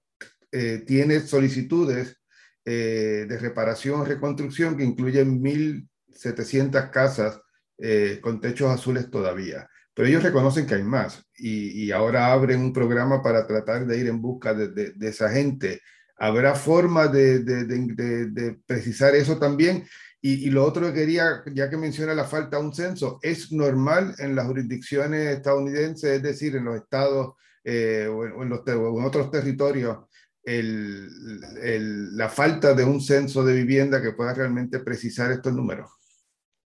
eh, 0.52 0.84
tiene 0.86 1.22
solicitudes 1.22 2.18
eh, 2.66 3.26
de 3.28 3.38
reparación, 3.38 4.06
reconstrucción 4.06 4.76
que 4.76 4.84
incluyen 4.84 5.42
1.700 5.42 6.92
casas 6.92 7.40
eh, 7.78 8.20
con 8.22 8.42
techos 8.42 8.70
azules 8.70 9.10
todavía 9.10 9.68
pero 9.98 10.10
ellos 10.10 10.22
reconocen 10.22 10.68
que 10.68 10.76
hay 10.76 10.84
más 10.84 11.26
y, 11.36 11.86
y, 11.86 11.92
ahora 11.92 12.32
abren 12.32 12.62
un 12.62 12.72
programa 12.72 13.24
para 13.24 13.48
tratar 13.48 13.88
de 13.88 13.98
ir 13.98 14.08
en 14.08 14.22
busca 14.22 14.54
de, 14.54 14.68
de, 14.68 14.92
de 14.92 15.08
esa 15.08 15.28
gente. 15.28 15.82
¿Habrá 16.18 16.54
forma 16.54 17.08
de, 17.08 17.40
de 17.40 18.60
precisar 18.68 19.16
eso 19.16 19.40
también? 19.40 19.88
Y, 20.20 20.50
lo 20.50 20.66
otro 20.66 20.88
que 20.88 20.94
quería, 20.94 21.44
ya 21.54 21.70
que 21.70 21.78
menciona 21.78 22.14
la 22.14 22.26
falta 22.26 22.58
de 22.58 22.64
un 22.64 22.74
censo, 22.74 23.20
¿es 23.22 23.52
normal 23.52 24.16
en 24.18 24.36
las 24.36 24.48
jurisdicciones 24.48 25.38
estadounidenses, 25.38 26.10
es 26.12 26.24
decir, 26.24 26.56
en 26.56 26.66
los 26.66 26.76
estados 26.76 27.36
eh, 27.64 28.08
o, 28.08 28.44
en, 28.44 28.50
los, 28.50 28.62
otros 29.06 29.30
territorios, 29.30 29.98
la 30.44 32.30
falta 32.30 32.74
de 32.74 32.84
un 32.84 33.00
censo 33.00 33.44
de 33.46 33.54
vivienda 33.54 34.02
que 34.02 34.14
pueda 34.14 34.34
realmente 34.34 34.80
precisar 34.80 35.32
estos 35.32 35.54
números? 35.54 35.90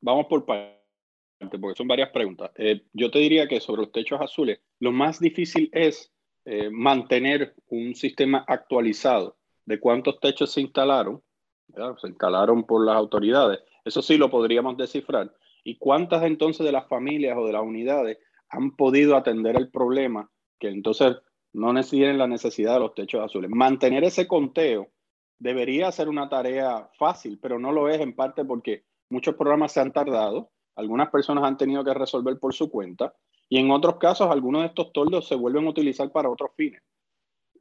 Vamos 0.02 0.28
por 0.30 0.46
partes 0.46 0.82
porque 1.50 1.78
son 1.78 1.88
varias 1.88 2.10
preguntas. 2.10 2.52
Eh, 2.56 2.84
yo 2.94 3.10
te 3.10 3.20
diría 3.20 3.48
que 3.48 3.60
sobre 3.60 3.82
los 3.84 3.92
techos 3.92 4.22
azules, 4.22 4.60
lo 4.80 4.92
más 4.92 5.20
difícil 5.20 5.70
es 5.74 6.12
eh, 6.46 6.70
mantener 6.70 7.56
un 7.68 7.96
sistema 7.96 8.44
actualizado 8.48 9.38
de 9.66 9.80
cuántos 9.80 10.20
techos 10.20 10.52
se 10.52 10.62
instalaron, 10.62 11.22
se 12.00 12.08
instalaron 12.08 12.64
por 12.64 12.86
las 12.86 12.96
autoridades. 12.96 13.60
Eso 13.86 14.02
sí 14.02 14.18
lo 14.18 14.30
podríamos 14.30 14.78
descifrar. 14.78 15.34
Y 15.64 15.78
cuántas 15.78 16.24
entonces 16.24 16.66
de 16.66 16.72
las 16.72 16.88
familias 16.88 17.38
o 17.38 17.46
de 17.46 17.54
las 17.54 17.62
unidades 17.62 18.18
han 18.50 18.76
podido 18.76 19.16
atender 19.16 19.56
el 19.56 19.70
problema 19.70 20.30
que 20.60 20.70
entonces 20.70 21.18
no 21.54 21.74
tienen 21.84 22.18
la 22.18 22.28
necesidad 22.28 22.76
de 22.76 22.80
los 22.80 22.96
techos 22.96 23.24
azules. 23.24 23.50
Mantener 23.50 24.04
ese 24.04 24.28
conteo 24.28 24.90
debería 25.40 25.92
ser 25.92 26.08
una 26.08 26.30
tarea 26.30 26.90
fácil, 26.98 27.40
pero 27.42 27.60
no 27.60 27.72
lo 27.72 27.90
es 27.90 28.00
en 28.00 28.16
parte 28.16 28.46
porque 28.46 28.86
muchos 29.10 29.36
programas 29.36 29.72
se 29.74 29.82
han 29.82 29.92
tardado 29.92 30.52
algunas 30.76 31.10
personas 31.10 31.44
han 31.44 31.58
tenido 31.58 31.84
que 31.84 31.94
resolver 31.94 32.40
por 32.40 32.54
su 32.54 32.70
cuenta 32.70 33.14
y 33.50 33.60
en 33.60 33.72
otros 33.72 33.98
casos 33.98 34.30
algunos 34.30 34.62
de 34.62 34.68
estos 34.68 34.94
toldos 34.94 35.28
se 35.28 35.36
vuelven 35.36 35.68
a 35.68 35.70
utilizar 35.70 36.12
para 36.12 36.30
otros 36.30 36.52
fines. 36.56 36.82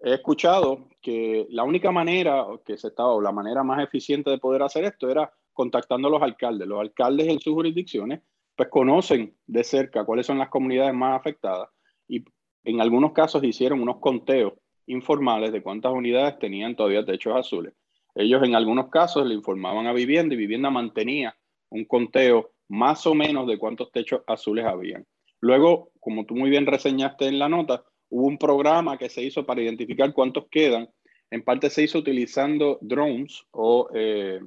He 0.02 0.14
escuchado 0.14 0.88
que 1.02 1.46
la 1.50 1.64
única 1.64 1.92
manera 1.92 2.46
que 2.64 2.78
se 2.78 2.88
estaba, 2.88 3.12
o 3.12 3.20
la 3.20 3.32
manera 3.32 3.62
más 3.62 3.82
eficiente 3.82 4.30
de 4.30 4.38
poder 4.38 4.62
hacer 4.62 4.84
esto 4.84 5.10
era 5.10 5.30
contactando 5.52 6.08
a 6.08 6.10
los 6.10 6.22
alcaldes. 6.22 6.66
Los 6.66 6.80
alcaldes 6.80 7.28
en 7.28 7.38
sus 7.38 7.52
jurisdicciones 7.52 8.20
pues 8.56 8.68
conocen 8.68 9.36
de 9.46 9.64
cerca 9.64 10.04
cuáles 10.04 10.26
son 10.26 10.38
las 10.38 10.48
comunidades 10.48 10.94
más 10.94 11.18
afectadas 11.18 11.68
y 12.08 12.24
en 12.64 12.80
algunos 12.80 13.12
casos 13.12 13.44
hicieron 13.44 13.80
unos 13.80 13.98
conteos 13.98 14.54
informales 14.86 15.52
de 15.52 15.62
cuántas 15.62 15.92
unidades 15.92 16.38
tenían 16.38 16.76
todavía 16.76 17.04
techos 17.04 17.36
azules. 17.36 17.74
Ellos 18.14 18.42
en 18.42 18.54
algunos 18.54 18.88
casos 18.88 19.26
le 19.26 19.34
informaban 19.34 19.86
a 19.86 19.92
vivienda 19.92 20.34
y 20.34 20.38
vivienda 20.38 20.70
mantenía 20.70 21.36
un 21.70 21.84
conteo 21.84 22.50
más 22.68 23.06
o 23.06 23.14
menos 23.14 23.46
de 23.46 23.58
cuántos 23.58 23.92
techos 23.92 24.22
azules 24.26 24.64
habían. 24.64 25.06
Luego, 25.40 25.92
como 26.00 26.26
tú 26.26 26.34
muy 26.34 26.50
bien 26.50 26.66
reseñaste 26.66 27.26
en 27.26 27.38
la 27.38 27.48
nota, 27.48 27.84
hubo 28.10 28.26
un 28.26 28.38
programa 28.38 28.98
que 28.98 29.08
se 29.08 29.22
hizo 29.22 29.46
para 29.46 29.62
identificar 29.62 30.12
cuántos 30.12 30.46
quedan. 30.50 30.88
En 31.30 31.42
parte 31.42 31.70
se 31.70 31.82
hizo 31.82 31.98
utilizando 31.98 32.78
drones 32.80 33.44
o 33.52 33.88
eh, 33.94 34.40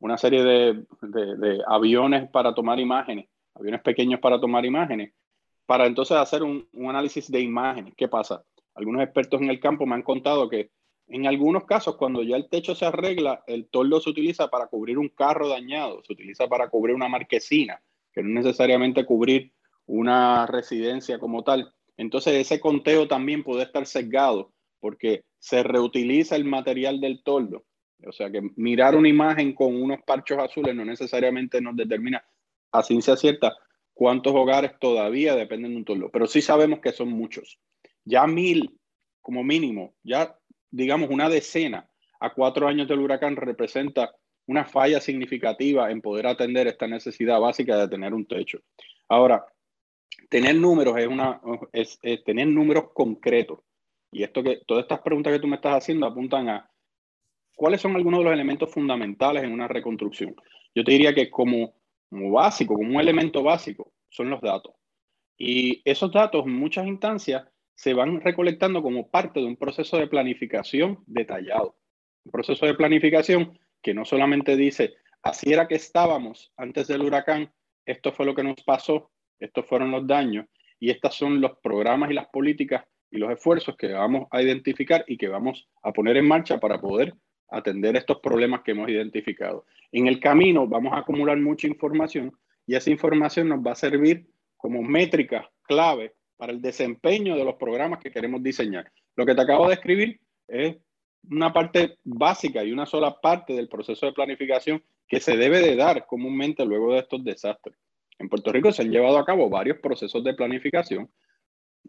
una 0.00 0.18
serie 0.18 0.42
de, 0.42 1.62
aviones 1.66 2.28
para 2.30 2.54
tomar 2.54 2.80
imágenes, 2.80 3.28
aviones 3.54 3.82
pequeños 3.82 4.18
para 4.18 4.40
tomar 4.40 4.64
imágenes, 4.64 5.12
para 5.66 5.86
entonces 5.86 6.16
hacer 6.16 6.42
un, 6.42 6.66
un 6.72 6.90
análisis 6.90 7.30
de 7.30 7.40
imágenes. 7.40 7.94
¿Qué 7.96 8.08
pasa? 8.08 8.42
Algunos 8.74 9.02
expertos 9.02 9.40
en 9.40 9.50
el 9.50 9.60
campo 9.60 9.86
me 9.86 9.94
han 9.94 10.02
contado 10.02 10.48
que 10.48 10.70
en 11.08 11.26
algunos 11.26 11.64
casos, 11.64 11.96
cuando 11.96 12.22
ya 12.22 12.36
el 12.36 12.48
techo 12.48 12.74
se 12.74 12.86
arregla, 12.86 13.44
el 13.46 13.68
toldo 13.68 14.00
se 14.00 14.10
utiliza 14.10 14.48
para 14.48 14.68
cubrir 14.68 14.98
un 14.98 15.10
carro 15.10 15.48
dañado, 15.48 16.02
se 16.04 16.14
utiliza 16.14 16.48
para 16.48 16.68
cubrir 16.68 16.94
una 16.94 17.08
marquesina, 17.08 17.82
que 18.14 18.22
no 18.22 18.30
necesariamente 18.30 19.04
cubrir 19.04 19.52
una 19.86 20.46
residencia 20.46 21.18
como 21.18 21.44
tal. 21.44 21.74
Entonces 21.96 22.34
ese 22.34 22.60
conteo 22.60 23.08
también 23.08 23.44
puede 23.44 23.64
estar 23.64 23.86
sesgado 23.86 24.52
porque 24.80 25.24
se 25.38 25.62
reutiliza 25.62 26.36
el 26.36 26.44
material 26.44 27.00
del 27.00 27.22
toldo. 27.22 27.64
O 28.04 28.12
sea 28.12 28.30
que 28.30 28.42
mirar 28.56 28.96
una 28.96 29.08
imagen 29.08 29.54
con 29.54 29.80
unos 29.80 30.00
parchos 30.04 30.38
azules 30.38 30.74
no 30.74 30.84
necesariamente 30.84 31.60
nos 31.60 31.76
determina 31.76 32.24
a 32.72 32.82
ciencia 32.82 33.16
cierta 33.16 33.54
cuántos 33.94 34.34
hogares 34.34 34.72
todavía 34.80 35.36
dependen 35.36 35.72
de 35.72 35.76
un 35.76 35.84
toldo, 35.84 36.10
pero 36.10 36.26
sí 36.26 36.40
sabemos 36.40 36.80
que 36.80 36.92
son 36.92 37.10
muchos. 37.10 37.58
Ya 38.04 38.26
mil 38.26 38.78
como 39.20 39.44
mínimo, 39.44 39.94
ya 40.02 40.36
digamos, 40.70 41.10
una 41.10 41.28
decena 41.28 41.88
a 42.18 42.32
cuatro 42.32 42.66
años 42.66 42.88
del 42.88 43.00
huracán 43.00 43.36
representa 43.36 44.14
una 44.46 44.64
falla 44.64 45.00
significativa 45.00 45.90
en 45.90 46.00
poder 46.00 46.26
atender 46.26 46.66
esta 46.66 46.88
necesidad 46.88 47.38
básica 47.38 47.76
de 47.76 47.88
tener 47.88 48.12
un 48.12 48.26
techo. 48.26 48.58
Ahora, 49.08 49.44
tener 50.28 50.56
números 50.56 50.96
es, 50.98 51.06
una, 51.06 51.40
tener 52.24 52.46
números 52.48 52.90
concretos. 52.92 53.60
Y 54.10 54.22
esto 54.22 54.42
que, 54.42 54.62
todas 54.66 54.82
estas 54.82 55.00
preguntas 55.00 55.32
que 55.32 55.38
tú 55.38 55.46
me 55.46 55.56
estás 55.56 55.76
haciendo 55.76 56.06
apuntan 56.06 56.48
a 56.48 56.70
cuáles 57.56 57.80
son 57.80 57.96
algunos 57.96 58.20
de 58.20 58.24
los 58.24 58.32
elementos 58.32 58.70
fundamentales 58.70 59.42
en 59.42 59.52
una 59.52 59.68
reconstrucción. 59.68 60.34
Yo 60.74 60.84
te 60.84 60.92
diría 60.92 61.14
que 61.14 61.30
como, 61.30 61.74
como 62.10 62.30
básico, 62.30 62.74
como 62.74 62.90
un 62.90 63.00
elemento 63.00 63.42
básico, 63.42 63.92
son 64.10 64.30
los 64.30 64.40
datos. 64.40 64.74
Y 65.38 65.82
esos 65.84 66.12
datos 66.12 66.44
en 66.46 66.52
muchas 66.52 66.86
instancias 66.86 67.44
se 67.74 67.94
van 67.94 68.20
recolectando 68.20 68.82
como 68.82 69.10
parte 69.10 69.40
de 69.40 69.46
un 69.46 69.56
proceso 69.56 69.96
de 69.96 70.06
planificación 70.06 71.02
detallado. 71.06 71.76
Un 72.24 72.32
proceso 72.32 72.66
de 72.66 72.74
planificación 72.74 73.58
que 73.82 73.94
no 73.94 74.04
solamente 74.04 74.56
dice, 74.56 74.94
así 75.22 75.52
era 75.52 75.66
que 75.66 75.74
estábamos 75.74 76.52
antes 76.56 76.86
del 76.86 77.02
huracán, 77.02 77.52
esto 77.84 78.12
fue 78.12 78.26
lo 78.26 78.34
que 78.34 78.44
nos 78.44 78.62
pasó, 78.62 79.10
estos 79.44 79.66
fueron 79.66 79.90
los 79.90 80.06
daños 80.06 80.46
y 80.78 80.90
estos 80.90 81.14
son 81.14 81.40
los 81.40 81.58
programas 81.58 82.10
y 82.10 82.14
las 82.14 82.26
políticas 82.28 82.84
y 83.10 83.18
los 83.18 83.30
esfuerzos 83.30 83.76
que 83.76 83.92
vamos 83.92 84.26
a 84.30 84.42
identificar 84.42 85.04
y 85.06 85.16
que 85.16 85.28
vamos 85.28 85.68
a 85.82 85.92
poner 85.92 86.16
en 86.16 86.26
marcha 86.26 86.58
para 86.58 86.80
poder 86.80 87.14
atender 87.48 87.96
estos 87.96 88.20
problemas 88.20 88.62
que 88.62 88.70
hemos 88.70 88.88
identificado. 88.88 89.66
En 89.90 90.06
el 90.06 90.18
camino 90.18 90.66
vamos 90.66 90.94
a 90.94 90.98
acumular 90.98 91.36
mucha 91.38 91.66
información 91.66 92.32
y 92.66 92.74
esa 92.74 92.90
información 92.90 93.48
nos 93.48 93.60
va 93.60 93.72
a 93.72 93.76
servir 93.76 94.26
como 94.56 94.82
métrica 94.82 95.50
clave 95.62 96.14
para 96.36 96.52
el 96.52 96.62
desempeño 96.62 97.36
de 97.36 97.44
los 97.44 97.56
programas 97.56 97.98
que 97.98 98.10
queremos 98.10 98.42
diseñar. 98.42 98.90
Lo 99.16 99.26
que 99.26 99.34
te 99.34 99.42
acabo 99.42 99.68
de 99.68 99.74
escribir 99.74 100.20
es 100.48 100.76
una 101.30 101.52
parte 101.52 101.98
básica 102.04 102.64
y 102.64 102.72
una 102.72 102.86
sola 102.86 103.20
parte 103.20 103.52
del 103.52 103.68
proceso 103.68 104.06
de 104.06 104.12
planificación 104.12 104.82
que 105.06 105.20
se 105.20 105.36
debe 105.36 105.60
de 105.60 105.76
dar 105.76 106.06
comúnmente 106.06 106.64
luego 106.64 106.94
de 106.94 107.00
estos 107.00 107.22
desastres. 107.22 107.76
En 108.18 108.28
Puerto 108.28 108.52
Rico 108.52 108.72
se 108.72 108.82
han 108.82 108.90
llevado 108.90 109.18
a 109.18 109.24
cabo 109.24 109.48
varios 109.48 109.78
procesos 109.78 110.22
de 110.24 110.34
planificación, 110.34 111.10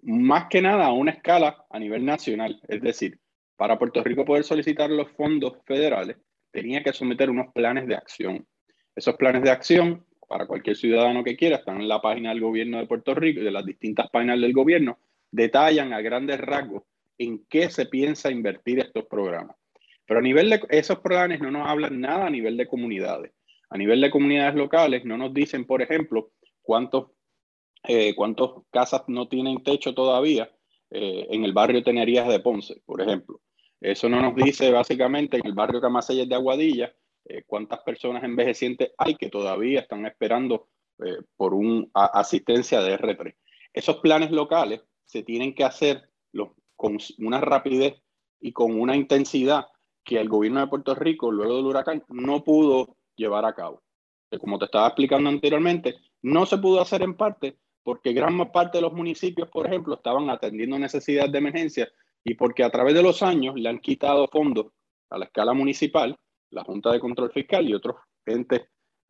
más 0.02 0.48
que 0.50 0.62
nada 0.62 0.86
a 0.86 0.94
una 0.94 1.12
escala 1.12 1.66
a 1.70 1.80
nivel 1.80 2.06
nacional. 2.06 2.60
Es 2.68 2.82
decir, 2.82 3.20
para 3.56 3.78
Puerto 3.78 4.04
Rico 4.04 4.26
poder 4.26 4.44
solicitar 4.44 4.90
los 4.90 5.12
fondos 5.12 5.58
federales, 5.66 6.18
tenía 6.52 6.84
que 6.84 6.94
someter 6.94 7.30
unos 7.30 7.54
planes 7.54 7.88
de 7.88 7.96
acción. 7.96 8.48
Esos 8.96 9.16
planes 9.16 9.44
de 9.44 9.52
acción 9.52 10.06
para 10.34 10.48
cualquier 10.48 10.76
ciudadano 10.76 11.24
que 11.24 11.36
quiera, 11.36 11.58
están 11.58 11.80
en 11.80 11.88
la 11.88 12.02
página 12.02 12.30
del 12.30 12.42
gobierno 12.42 12.80
de 12.80 12.88
Puerto 12.88 13.14
Rico 13.14 13.42
y 13.42 13.44
de 13.44 13.52
las 13.52 13.64
distintas 13.64 14.10
páginas 14.10 14.42
del 14.42 14.52
gobierno, 14.52 14.98
detallan 15.32 15.94
a 15.94 16.02
grandes 16.02 16.40
rasgos 16.40 16.84
en 17.20 17.46
qué 17.48 17.70
se 17.70 17.86
piensa 17.86 18.32
invertir 18.32 18.80
estos 18.80 19.06
programas. 19.06 19.56
Pero 20.08 20.20
a 20.20 20.24
nivel 20.24 20.50
de 20.50 20.62
esos 20.70 21.00
programas 21.00 21.40
no 21.40 21.52
nos 21.52 21.68
hablan 21.68 22.02
nada 22.02 22.26
a 22.26 22.30
nivel 22.32 22.58
de 22.58 22.68
comunidades. 22.68 23.32
A 23.74 23.78
nivel 23.78 24.02
de 24.02 24.12
comunidades 24.12 24.54
locales 24.54 25.04
no 25.04 25.18
nos 25.18 25.34
dicen, 25.34 25.66
por 25.66 25.82
ejemplo, 25.82 26.32
cuántos, 26.62 27.08
eh, 27.88 28.16
casas 28.70 29.02
no 29.08 29.28
tienen 29.28 29.64
techo 29.64 29.96
todavía 29.96 30.56
eh, 30.92 31.26
en 31.32 31.44
el 31.44 31.54
barrio 31.54 31.82
Tenerías 31.82 32.28
de 32.28 32.40
Ponce, 32.40 32.84
por 32.86 33.02
ejemplo. 33.02 33.42
Eso 33.82 34.08
no 34.10 34.22
nos 34.22 34.36
dice 34.36 34.72
básicamente 34.72 35.38
en 35.38 35.48
el 35.48 35.54
barrio 35.54 35.82
Camaseyes 35.82 36.30
de 36.30 36.36
Aguadilla 36.36 36.94
eh, 37.26 37.42
cuántas 37.48 37.80
personas 37.80 38.24
envejecientes 38.24 38.92
hay 38.96 39.16
que 39.16 39.30
todavía 39.30 39.80
están 39.80 40.06
esperando 40.06 40.70
por 41.36 41.56
una 41.56 41.88
asistencia 41.96 42.80
de 42.80 42.96
R3. 42.96 43.36
Esos 43.74 43.98
planes 43.98 44.30
locales 44.30 44.82
se 45.04 45.24
tienen 45.24 45.56
que 45.56 45.64
hacer 45.64 46.12
con 46.76 47.00
una 47.18 47.42
rapidez 47.42 47.96
y 48.40 48.54
con 48.54 48.80
una 48.80 48.96
intensidad 48.96 49.66
que 50.04 50.20
el 50.20 50.30
gobierno 50.30 50.60
de 50.60 50.68
Puerto 50.68 50.94
Rico, 50.94 51.32
luego 51.32 51.58
del 51.58 51.66
huracán, 51.66 52.04
no 52.10 52.44
pudo 52.44 52.98
llevar 53.16 53.46
a 53.46 53.54
cabo. 53.54 53.82
Como 54.40 54.58
te 54.58 54.66
estaba 54.66 54.88
explicando 54.88 55.30
anteriormente, 55.30 55.96
no 56.22 56.46
se 56.46 56.58
pudo 56.58 56.82
hacer 56.82 57.02
en 57.04 57.16
parte 57.16 57.58
porque 57.84 58.14
gran 58.14 58.38
parte 58.52 58.78
de 58.78 58.82
los 58.82 58.94
municipios, 58.94 59.50
por 59.50 59.68
ejemplo, 59.68 59.96
estaban 59.96 60.30
atendiendo 60.30 60.80
necesidades 60.80 61.32
de 61.32 61.38
emergencia 61.38 61.92
y 62.24 62.36
porque 62.36 62.64
a 62.64 62.70
través 62.70 62.94
de 62.94 63.04
los 63.04 63.22
años 63.22 63.56
le 63.56 63.70
han 63.70 63.80
quitado 63.80 64.28
fondos 64.28 64.68
a 65.10 65.18
la 65.18 65.26
escala 65.26 65.54
municipal, 65.54 66.18
la 66.50 66.64
Junta 66.64 66.92
de 66.92 67.00
Control 67.00 67.32
Fiscal 67.32 67.68
y 67.68 67.74
otros 67.74 67.98
entes 68.26 68.62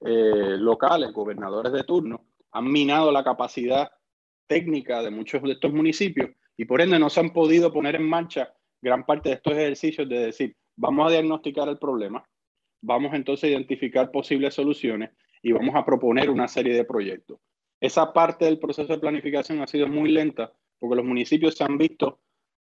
eh, 0.01 0.57
locales, 0.57 1.13
gobernadores 1.13 1.71
de 1.71 1.83
turno, 1.83 2.25
han 2.51 2.71
minado 2.71 3.11
la 3.11 3.23
capacidad 3.23 3.91
técnica 4.47 5.01
de 5.01 5.11
muchos 5.11 5.41
de 5.43 5.53
estos 5.53 5.71
municipios 5.71 6.31
y 6.57 6.65
por 6.65 6.81
ende 6.81 6.99
no 6.99 7.09
se 7.09 7.19
han 7.19 7.31
podido 7.31 7.71
poner 7.71 7.95
en 7.95 8.07
marcha 8.09 8.53
gran 8.81 9.05
parte 9.05 9.29
de 9.29 9.35
estos 9.35 9.53
ejercicios 9.53 10.09
de 10.09 10.25
decir, 10.25 10.55
vamos 10.75 11.07
a 11.07 11.11
diagnosticar 11.11 11.69
el 11.69 11.77
problema, 11.77 12.23
vamos 12.83 13.13
entonces 13.13 13.45
a 13.45 13.51
identificar 13.51 14.11
posibles 14.11 14.53
soluciones 14.53 15.11
y 15.41 15.51
vamos 15.51 15.73
a 15.75 15.85
proponer 15.85 16.29
una 16.29 16.47
serie 16.47 16.75
de 16.75 16.85
proyectos. 16.85 17.39
Esa 17.79 18.13
parte 18.13 18.45
del 18.45 18.59
proceso 18.59 18.93
de 18.93 18.99
planificación 18.99 19.61
ha 19.61 19.67
sido 19.67 19.87
muy 19.87 20.11
lenta 20.11 20.53
porque 20.79 20.97
los 20.97 21.05
municipios 21.05 21.55
se 21.55 21.63
han 21.63 21.77
visto 21.77 22.19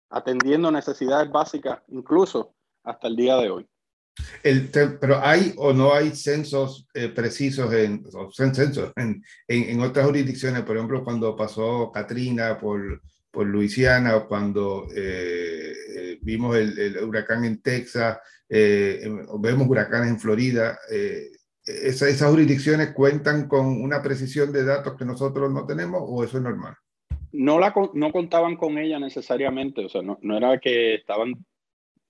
atendiendo 0.09 0.71
necesidades 0.71 1.31
básicas 1.31 1.79
incluso 1.89 2.55
hasta 2.83 3.07
el 3.07 3.15
día 3.15 3.37
de 3.37 3.49
hoy. 3.49 3.67
El, 4.43 4.69
pero 5.01 5.19
hay 5.23 5.53
o 5.57 5.73
no 5.73 5.93
hay 5.93 6.11
censos 6.11 6.87
eh, 6.93 7.09
precisos 7.09 7.73
en, 7.73 8.05
censos 8.31 8.93
en, 8.95 9.23
en, 9.47 9.81
otras 9.81 10.05
jurisdicciones, 10.05 10.61
por 10.61 10.77
ejemplo, 10.77 11.03
cuando 11.03 11.35
pasó 11.35 11.91
Katrina 11.91 12.59
por, 12.59 13.01
por 13.31 13.47
Luisiana 13.47 14.15
o 14.15 14.27
cuando 14.27 14.87
eh, 14.95 15.73
eh, 15.95 16.19
vimos 16.21 16.55
el, 16.55 16.77
el, 16.77 17.03
huracán 17.03 17.43
en 17.45 17.59
Texas, 17.63 18.19
o 19.29 19.39
vemos 19.39 19.67
huracanes 19.67 20.09
en 20.09 20.19
Florida, 20.19 20.77
esa, 21.65 22.09
¿esas 22.09 22.29
jurisdicciones 22.29 22.91
cuentan 22.93 23.47
con 23.47 23.81
una 23.81 24.01
precisión 24.01 24.51
de 24.51 24.65
datos 24.65 24.95
que 24.97 25.05
nosotros 25.05 25.51
no 25.51 25.65
tenemos 25.65 26.01
o 26.05 26.23
eso 26.23 26.37
es 26.37 26.43
normal? 26.43 26.75
No, 27.31 27.59
la, 27.59 27.73
no 27.93 28.11
contaban 28.11 28.57
con 28.57 28.77
ella 28.77 28.99
necesariamente, 28.99 29.85
o 29.85 29.89
sea, 29.89 30.01
no, 30.01 30.19
no 30.21 30.37
era 30.37 30.59
que 30.59 30.95
estaban 30.95 31.33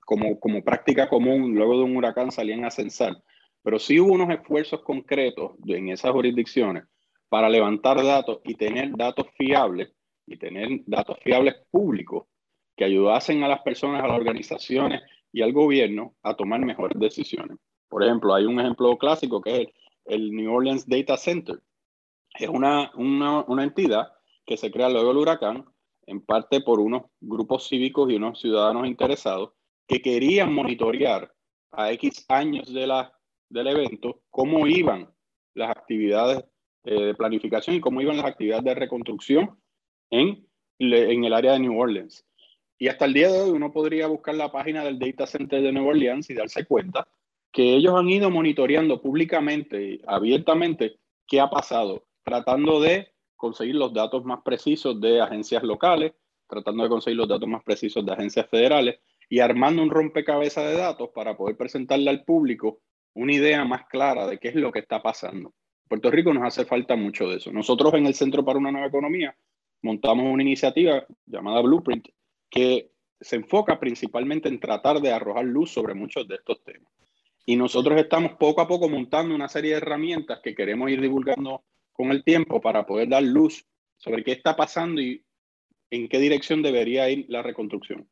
como, 0.05 0.39
como 0.39 0.63
práctica 0.63 1.07
común, 1.07 1.55
luego 1.55 1.77
de 1.77 1.83
un 1.83 1.95
huracán 1.95 2.31
salían 2.31 2.65
a 2.65 2.71
censar, 2.71 3.15
pero 3.61 3.79
sí 3.79 3.99
hubo 3.99 4.13
unos 4.13 4.29
esfuerzos 4.31 4.81
concretos 4.81 5.53
en 5.65 5.89
esas 5.89 6.11
jurisdicciones 6.11 6.83
para 7.29 7.49
levantar 7.49 8.03
datos 8.03 8.41
y 8.43 8.55
tener 8.55 8.91
datos 8.97 9.27
fiables 9.37 9.93
y 10.25 10.37
tener 10.37 10.81
datos 10.85 11.17
fiables 11.23 11.55
públicos 11.71 12.25
que 12.75 12.83
ayudasen 12.83 13.43
a 13.43 13.47
las 13.47 13.61
personas, 13.61 14.03
a 14.03 14.07
las 14.07 14.17
organizaciones 14.17 15.01
y 15.33 15.41
al 15.41 15.51
gobierno 15.51 16.15
a 16.21 16.35
tomar 16.35 16.61
mejores 16.61 16.97
decisiones. 16.97 17.57
Por 17.89 18.03
ejemplo, 18.03 18.33
hay 18.33 18.45
un 18.45 18.59
ejemplo 18.59 18.97
clásico 18.97 19.41
que 19.41 19.63
es 19.63 19.67
el, 20.05 20.31
New 20.31 20.53
Orleans 20.53 20.87
Data 20.87 21.17
Center. 21.17 21.59
Es 22.39 22.47
una, 22.47 22.91
una, 22.95 23.63
entidad 23.63 24.13
que 24.45 24.57
se 24.57 24.71
crea 24.71 24.89
luego 24.89 25.09
del 25.09 25.17
huracán, 25.17 25.65
en 26.05 26.21
parte 26.21 26.61
por 26.61 26.79
unos 26.79 27.03
grupos 27.19 27.67
cívicos 27.67 28.11
y 28.11 28.15
unos 28.15 28.39
ciudadanos 28.39 28.87
interesados 28.87 29.53
que 29.87 30.01
querían 30.01 30.53
monitorear 30.53 31.33
a 31.71 31.91
X 31.91 32.25
años 32.29 32.71
de 32.73 32.87
la, 32.87 33.13
del 33.49 33.67
evento 33.67 34.21
cómo 34.29 34.67
iban 34.67 35.13
las 35.55 35.69
actividades 35.69 36.43
eh, 36.83 37.05
de 37.05 37.15
planificación 37.15 37.75
y 37.75 37.79
cómo 37.79 38.01
iban 38.01 38.17
las 38.17 38.25
actividades 38.25 38.65
de 38.65 38.75
reconstrucción 38.75 39.57
en, 40.09 40.47
en 40.79 41.23
el 41.23 41.33
área 41.33 41.53
de 41.53 41.59
New 41.59 41.79
Orleans. 41.79 42.25
Y 42.83 42.89
hasta 42.89 43.05
el 43.05 43.13
día 43.13 43.31
de 43.31 43.39
hoy 43.39 43.51
uno 43.51 43.71
podría 43.71 44.07
buscar 44.07 44.35
la 44.35 44.51
página 44.51 44.83
del 44.83 44.99
Data 44.99 45.25
Center 45.25 45.61
de 45.61 45.71
New 45.71 45.87
Orleans 45.87 46.29
y 46.29 46.33
darse 46.33 46.65
cuenta 46.65 47.07
que 47.49 47.75
ellos 47.75 47.93
han 47.97 48.09
ido 48.09 48.29
monitoreando 48.29 49.01
públicamente 49.01 50.01
abiertamente 50.05 50.97
qué 51.25 51.39
ha 51.39 51.49
pasado, 51.49 52.03
tratando 52.25 52.81
de 52.81 53.07
conseguir 53.37 53.75
los 53.75 53.93
datos 53.93 54.25
más 54.25 54.41
precisos 54.43 54.99
de 54.99 55.21
agencias 55.21 55.63
locales, 55.63 56.11
tratando 56.45 56.83
de 56.83 56.89
conseguir 56.89 57.19
los 57.19 57.29
datos 57.29 57.47
más 57.47 57.63
precisos 57.63 58.05
de 58.05 58.11
agencias 58.11 58.49
federales 58.49 58.99
y 59.29 59.39
armando 59.39 59.81
un 59.81 59.89
rompecabezas 59.89 60.65
de 60.65 60.75
datos 60.75 61.11
para 61.15 61.37
poder 61.37 61.55
presentarle 61.55 62.09
al 62.09 62.25
público 62.25 62.81
una 63.13 63.31
idea 63.31 63.63
más 63.63 63.87
clara 63.87 64.27
de 64.27 64.39
qué 64.39 64.49
es 64.49 64.55
lo 64.55 64.73
que 64.73 64.79
está 64.79 65.01
pasando. 65.01 65.53
Puerto 65.87 66.11
Rico 66.11 66.33
nos 66.33 66.43
hace 66.43 66.65
falta 66.65 66.97
mucho 66.97 67.29
de 67.29 67.37
eso. 67.37 67.49
Nosotros 67.53 67.93
en 67.93 68.07
el 68.07 68.13
Centro 68.13 68.43
para 68.43 68.59
una 68.59 68.73
Nueva 68.73 68.87
Economía 68.87 69.33
montamos 69.81 70.25
una 70.25 70.43
iniciativa 70.43 71.05
llamada 71.25 71.61
Blueprint 71.61 72.09
que 72.53 72.91
se 73.19 73.37
enfoca 73.37 73.79
principalmente 73.79 74.47
en 74.47 74.59
tratar 74.59 75.01
de 75.01 75.11
arrojar 75.11 75.45
luz 75.45 75.71
sobre 75.71 75.95
muchos 75.95 76.27
de 76.27 76.35
estos 76.35 76.63
temas. 76.63 76.93
Y 77.47 77.55
nosotros 77.55 77.99
estamos 77.99 78.33
poco 78.33 78.61
a 78.61 78.67
poco 78.67 78.87
montando 78.87 79.33
una 79.33 79.49
serie 79.49 79.71
de 79.71 79.77
herramientas 79.77 80.39
que 80.43 80.53
queremos 80.53 80.91
ir 80.91 81.01
divulgando 81.01 81.63
con 81.91 82.11
el 82.11 82.23
tiempo 82.23 82.61
para 82.61 82.85
poder 82.85 83.09
dar 83.09 83.23
luz 83.23 83.65
sobre 83.97 84.23
qué 84.23 84.33
está 84.33 84.55
pasando 84.55 85.01
y 85.01 85.25
en 85.89 86.07
qué 86.07 86.19
dirección 86.19 86.61
debería 86.61 87.09
ir 87.09 87.25
la 87.27 87.41
reconstrucción. 87.41 88.07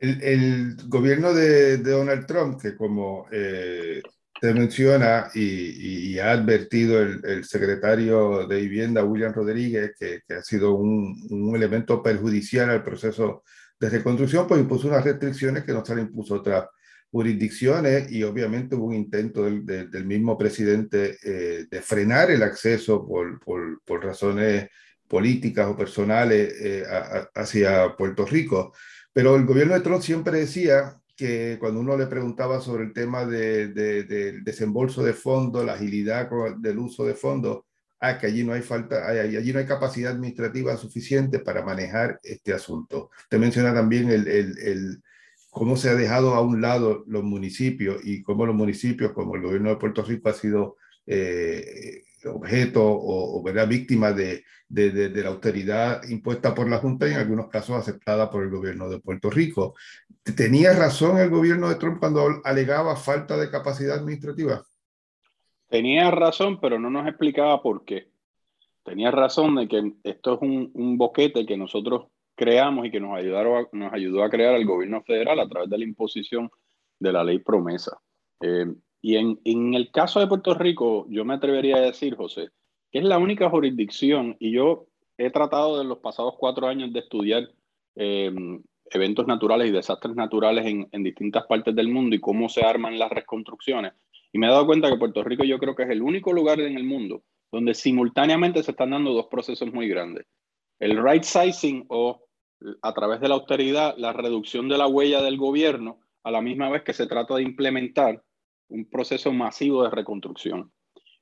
El, 0.00 0.76
gobierno 0.88 1.32
de, 1.32 1.78
Donald 1.78 2.26
Trump, 2.26 2.60
que 2.60 2.74
como 2.74 3.26
eh, 3.30 4.02
te 4.40 4.54
menciona 4.54 5.28
y, 5.34 6.18
ha 6.18 6.32
advertido 6.32 7.02
el, 7.02 7.44
secretario 7.44 8.46
de 8.46 8.60
Vivienda, 8.60 9.04
William 9.04 9.34
Rodríguez, 9.34 9.92
que, 9.98 10.22
ha 10.34 10.42
sido 10.42 10.74
un, 10.74 11.52
elemento 11.54 12.02
perjudicial 12.02 12.70
al 12.70 12.82
proceso 12.82 13.44
de 13.80 13.88
reconstrucción, 13.88 14.46
pues 14.46 14.60
impuso 14.60 14.88
unas 14.88 15.04
restricciones 15.04 15.64
que 15.64 15.72
no 15.72 15.84
se 15.84 15.94
le 15.94 16.02
impuso 16.02 16.34
otras 16.34 16.66
jurisdicciones 17.10 18.12
y 18.12 18.22
obviamente 18.22 18.76
hubo 18.76 18.86
un 18.86 18.94
intento 18.94 19.44
del, 19.44 20.04
mismo 20.04 20.38
presidente 20.38 21.16
eh, 21.24 21.66
de 21.68 21.82
frenar 21.82 22.30
el 22.30 22.42
acceso 22.42 23.04
por, 23.04 23.40
por, 23.40 23.82
por 23.82 24.04
razones 24.04 24.68
políticas 25.08 25.66
o 25.66 25.76
personales 25.76 26.54
eh, 26.60 26.84
hacia 27.34 27.96
Puerto 27.96 28.24
Rico. 28.24 28.72
Pero 29.12 29.34
el 29.34 29.44
gobierno 29.44 29.74
de 29.74 29.80
Trump 29.80 30.02
siempre 30.02 30.38
decía 30.38 31.00
que 31.16 31.56
cuando 31.58 31.80
uno 31.80 31.96
le 31.96 32.06
preguntaba 32.06 32.60
sobre 32.60 32.84
el 32.84 32.92
tema 32.92 33.26
del 33.26 33.74
de, 33.74 34.40
desembolso 34.42 35.02
de 35.02 35.12
fondos, 35.12 35.66
la 35.66 35.72
agilidad 35.72 36.30
del 36.58 36.78
uso 36.78 37.04
de 37.04 37.14
fondos, 37.14 37.64
ah, 38.00 38.18
que 38.18 38.26
allí 38.26 38.44
no 38.44 38.52
hay 38.52 38.62
falta, 38.62 39.06
allí 39.08 39.52
no 39.52 39.58
hay 39.58 39.66
capacidad 39.66 40.12
administrativa 40.12 40.76
suficiente 40.76 41.38
para 41.38 41.64
manejar 41.64 42.18
este 42.22 42.52
asunto. 42.52 43.10
Te 43.28 43.38
menciona 43.38 43.74
también 43.74 44.10
el, 44.10 44.26
el, 44.26 44.58
el, 44.58 45.02
cómo 45.50 45.76
se 45.76 45.90
ha 45.90 45.94
dejado 45.94 46.34
a 46.34 46.40
un 46.40 46.60
lado 46.60 47.04
los 47.06 47.22
municipios 47.22 48.00
y 48.04 48.22
cómo 48.22 48.46
los 48.46 48.54
municipios, 48.56 49.12
como 49.12 49.36
el 49.36 49.42
gobierno 49.42 49.70
de 49.70 49.76
Puerto 49.76 50.02
Rico, 50.02 50.28
ha 50.28 50.34
sido 50.34 50.76
eh, 51.06 52.02
objeto 52.24 52.84
o, 52.84 53.40
o 53.40 53.66
víctima 53.66 54.12
de, 54.12 54.44
de, 54.68 54.90
de, 54.90 55.22
la 55.22 55.30
austeridad 55.30 56.02
impuesta 56.08 56.54
por 56.54 56.68
la 56.68 56.78
Junta 56.78 57.08
y 57.08 57.12
en 57.12 57.18
algunos 57.18 57.48
casos 57.48 57.76
aceptada 57.76 58.30
por 58.30 58.42
el 58.44 58.50
gobierno 58.50 58.88
de 58.88 59.00
Puerto 59.00 59.30
Rico. 59.30 59.74
¿Tenía 60.22 60.72
razón 60.72 61.18
el 61.18 61.30
gobierno 61.30 61.68
de 61.68 61.76
Trump 61.76 61.98
cuando 61.98 62.40
alegaba 62.44 62.96
falta 62.96 63.36
de 63.36 63.50
capacidad 63.50 63.96
administrativa? 63.98 64.64
Tenía 65.70 66.10
razón, 66.10 66.60
pero 66.60 66.78
no 66.78 66.90
nos 66.90 67.06
explicaba 67.06 67.62
por 67.62 67.84
qué. 67.84 68.08
Tenía 68.82 69.10
razón 69.10 69.54
de 69.54 69.68
que 69.68 69.92
esto 70.02 70.34
es 70.34 70.42
un, 70.42 70.98
boquete 70.98 71.46
que 71.46 71.56
nosotros 71.56 72.08
creamos 72.34 72.86
y 72.86 72.90
que 72.90 72.98
nos, 72.98 73.16
ayudaron 73.16 73.68
nos 73.72 73.92
ayudó 73.92 74.24
a 74.24 74.30
crear 74.30 74.54
el 74.56 74.66
gobierno 74.66 75.02
federal 75.02 75.38
a 75.38 75.48
través 75.48 75.70
de 75.70 75.78
la 75.78 75.84
imposición 75.84 76.50
de 76.98 77.12
la 77.12 77.22
ley 77.22 77.38
promesa. 77.38 78.00
Eh, 78.40 78.66
y 79.00 79.16
en, 79.16 79.74
el 79.74 79.90
caso 79.92 80.18
de 80.18 80.26
Puerto 80.26 80.54
Rico, 80.54 81.06
yo 81.08 81.24
me 81.24 81.34
atrevería 81.34 81.76
a 81.76 81.80
decir, 81.80 82.16
José, 82.16 82.48
que 82.90 82.98
es 82.98 83.04
la 83.04 83.18
única 83.18 83.48
jurisdicción, 83.48 84.36
y 84.40 84.52
yo 84.52 84.88
he 85.16 85.30
tratado 85.30 85.80
en 85.80 85.88
los 85.88 85.98
pasados 85.98 86.34
cuatro 86.36 86.66
años 86.66 86.92
de 86.92 86.98
estudiar 86.98 87.48
eh, 87.94 88.32
eventos 88.90 89.26
naturales 89.26 89.68
y 89.68 89.72
desastres 89.72 90.16
naturales 90.16 90.66
en, 90.66 91.02
distintas 91.04 91.46
partes 91.46 91.74
del 91.76 91.88
mundo 91.88 92.16
y 92.16 92.20
cómo 92.20 92.48
se 92.48 92.64
arman 92.64 92.98
las 92.98 93.10
reconstrucciones. 93.10 93.92
Y 94.32 94.38
me 94.38 94.46
he 94.46 94.50
dado 94.50 94.66
cuenta 94.66 94.88
que 94.90 94.96
Puerto 94.96 95.22
Rico 95.24 95.44
yo 95.44 95.58
creo 95.58 95.74
que 95.74 95.82
es 95.82 95.90
el 95.90 96.02
único 96.02 96.32
lugar 96.32 96.60
en 96.60 96.76
el 96.76 96.84
mundo 96.84 97.22
donde 97.52 97.74
simultáneamente 97.74 98.62
se 98.62 98.70
están 98.70 98.90
dando 98.90 99.12
dos 99.12 99.26
procesos 99.26 99.72
muy 99.72 99.88
grandes. 99.88 100.26
El 100.78 101.02
right 101.02 101.24
sizing 101.24 101.84
o 101.88 102.24
a 102.82 102.92
través 102.92 103.20
de 103.20 103.28
la 103.28 103.34
austeridad, 103.34 103.96
la 103.96 104.12
reducción 104.12 104.68
de 104.68 104.78
la 104.78 104.86
huella 104.86 105.22
del 105.22 105.36
gobierno, 105.36 106.00
a 106.22 106.30
la 106.30 106.42
misma 106.42 106.68
vez 106.68 106.82
que 106.82 106.92
se 106.92 107.06
trata 107.06 107.34
de 107.36 107.42
implementar 107.42 108.22
un 108.68 108.88
proceso 108.88 109.32
masivo 109.32 109.82
de 109.82 109.90
reconstrucción. 109.90 110.72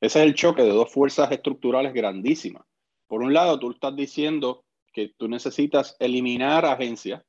Ese 0.00 0.20
es 0.20 0.26
el 0.26 0.34
choque 0.34 0.62
de 0.62 0.70
dos 0.70 0.92
fuerzas 0.92 1.30
estructurales 1.32 1.94
grandísimas. 1.94 2.64
Por 3.06 3.22
un 3.22 3.32
lado, 3.32 3.58
tú 3.58 3.70
estás 3.70 3.96
diciendo 3.96 4.64
que 4.92 5.14
tú 5.16 5.28
necesitas 5.28 5.96
eliminar 5.98 6.66
agencias, 6.66 7.22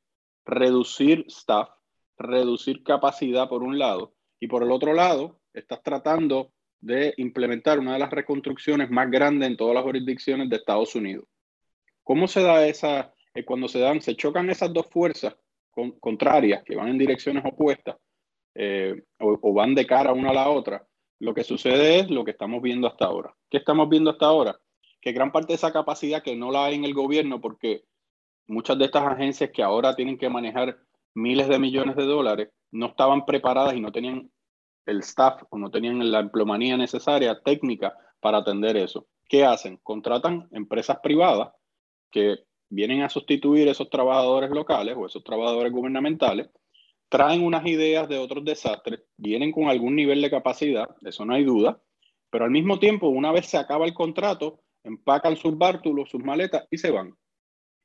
reducir 0.46 1.26
staff, 1.28 1.70
reducir 2.18 2.84
capacidad 2.84 3.48
por 3.48 3.64
un 3.64 3.80
lado 3.80 4.14
y 4.40 4.48
por 4.48 4.64
el 4.64 4.72
otro 4.72 4.94
lado 4.94 5.39
estás 5.54 5.82
tratando 5.84 6.52
de 6.82 7.14
implementar 7.18 7.80
una 7.80 7.94
de 7.94 8.00
las 8.00 8.10
reconstrucciones 8.10 8.90
más 8.90 9.10
grandes 9.12 9.50
en 9.50 9.58
todas 9.58 9.76
las 9.76 9.84
jurisdicciones 9.84 10.50
de 10.50 10.56
Estados 10.56 10.96
Unidos. 10.96 11.26
¿Cómo 12.04 12.28
se 12.28 12.42
da 12.42 12.66
esa, 12.66 13.14
eh, 13.34 13.44
cuando 13.44 13.68
se 13.68 13.80
dan, 13.80 14.02
se 14.02 14.16
chocan 14.16 14.50
esas 14.50 14.74
dos 14.74 14.88
fuerzas 14.90 15.36
contrarias 16.00 16.64
que 16.64 16.76
van 16.76 16.90
en 16.90 16.98
direcciones 16.98 17.44
opuestas 17.46 17.96
eh, 18.56 19.04
o, 19.20 19.54
van 19.54 19.76
de 19.76 19.86
cara 19.86 20.14
una 20.14 20.32
a 20.32 20.34
la 20.34 20.50
otra? 20.50 20.86
Lo 21.20 21.34
que 21.34 21.44
sucede 21.44 22.00
es 22.00 22.10
lo 22.10 22.24
que 22.24 22.32
estamos 22.32 22.62
viendo 22.62 22.88
hasta 22.88 23.06
ahora. 23.06 23.36
¿Qué 23.50 23.58
estamos 23.58 23.90
viendo 23.90 24.10
hasta 24.10 24.26
ahora? 24.26 24.58
Que 25.02 25.12
gran 25.12 25.32
parte 25.32 25.54
de 25.54 25.56
esa 25.56 25.74
capacidad 25.74 26.24
que 26.24 26.36
no 26.36 26.52
la 26.52 26.66
hay 26.66 26.76
en 26.76 26.86
el 26.86 26.94
gobierno 26.94 27.42
porque 27.42 27.84
muchas 28.48 28.78
de 28.78 28.86
estas 28.86 29.04
agencias 29.04 29.52
que 29.54 29.62
ahora 29.62 29.96
tienen 29.96 30.18
que 30.18 30.30
manejar 30.30 30.80
miles 31.14 31.48
de 31.50 31.60
millones 31.60 31.96
de 31.96 32.06
dólares 32.06 32.50
no 32.72 32.88
estaban 32.88 33.26
preparadas 33.26 33.76
y 33.76 33.82
no 33.82 33.92
tenían 33.92 34.32
el 34.86 35.00
staff 35.00 35.44
o 35.50 35.58
no 35.58 35.70
tenían 35.70 36.12
la 36.12 36.20
empleomanía 36.20 36.78
necesaria 36.78 37.40
técnica 37.42 37.96
para 38.20 38.40
atender 38.40 38.78
eso. 38.78 39.08
¿Qué 39.28 39.46
hacen? 39.46 39.78
Contratan 39.84 40.48
empresas 40.52 41.00
privadas 41.02 41.52
que 42.12 42.40
vienen 42.70 43.02
a 43.02 43.10
sustituir 43.10 43.68
esos 43.68 43.90
trabajadores 43.90 44.50
locales 44.52 44.96
o 44.98 45.06
esos 45.06 45.24
trabajadores 45.24 45.72
gubernamentales, 45.72 46.50
traen 47.10 47.44
unas 47.44 47.66
ideas 47.66 48.08
de 48.08 48.18
otros 48.18 48.46
desastres, 48.46 49.02
vienen 49.18 49.52
con 49.52 49.68
algún 49.68 49.96
nivel 49.96 50.22
de 50.22 50.30
capacidad, 50.30 50.88
eso 51.02 51.26
no 51.26 51.34
hay 51.34 51.44
duda, 51.44 51.82
pero 52.30 52.46
al 52.46 52.52
mismo 52.52 52.78
tiempo, 52.78 53.08
una 53.08 53.32
vez 53.32 53.48
se 53.48 53.58
acaba 53.58 53.86
el 53.86 53.94
contrato, 53.94 54.62
empacan 54.84 55.36
sus 55.36 55.58
bártulos, 55.58 56.10
sus 56.10 56.24
maletas 56.24 56.68
y 56.70 56.78
se 56.78 56.92
van. 56.92 57.16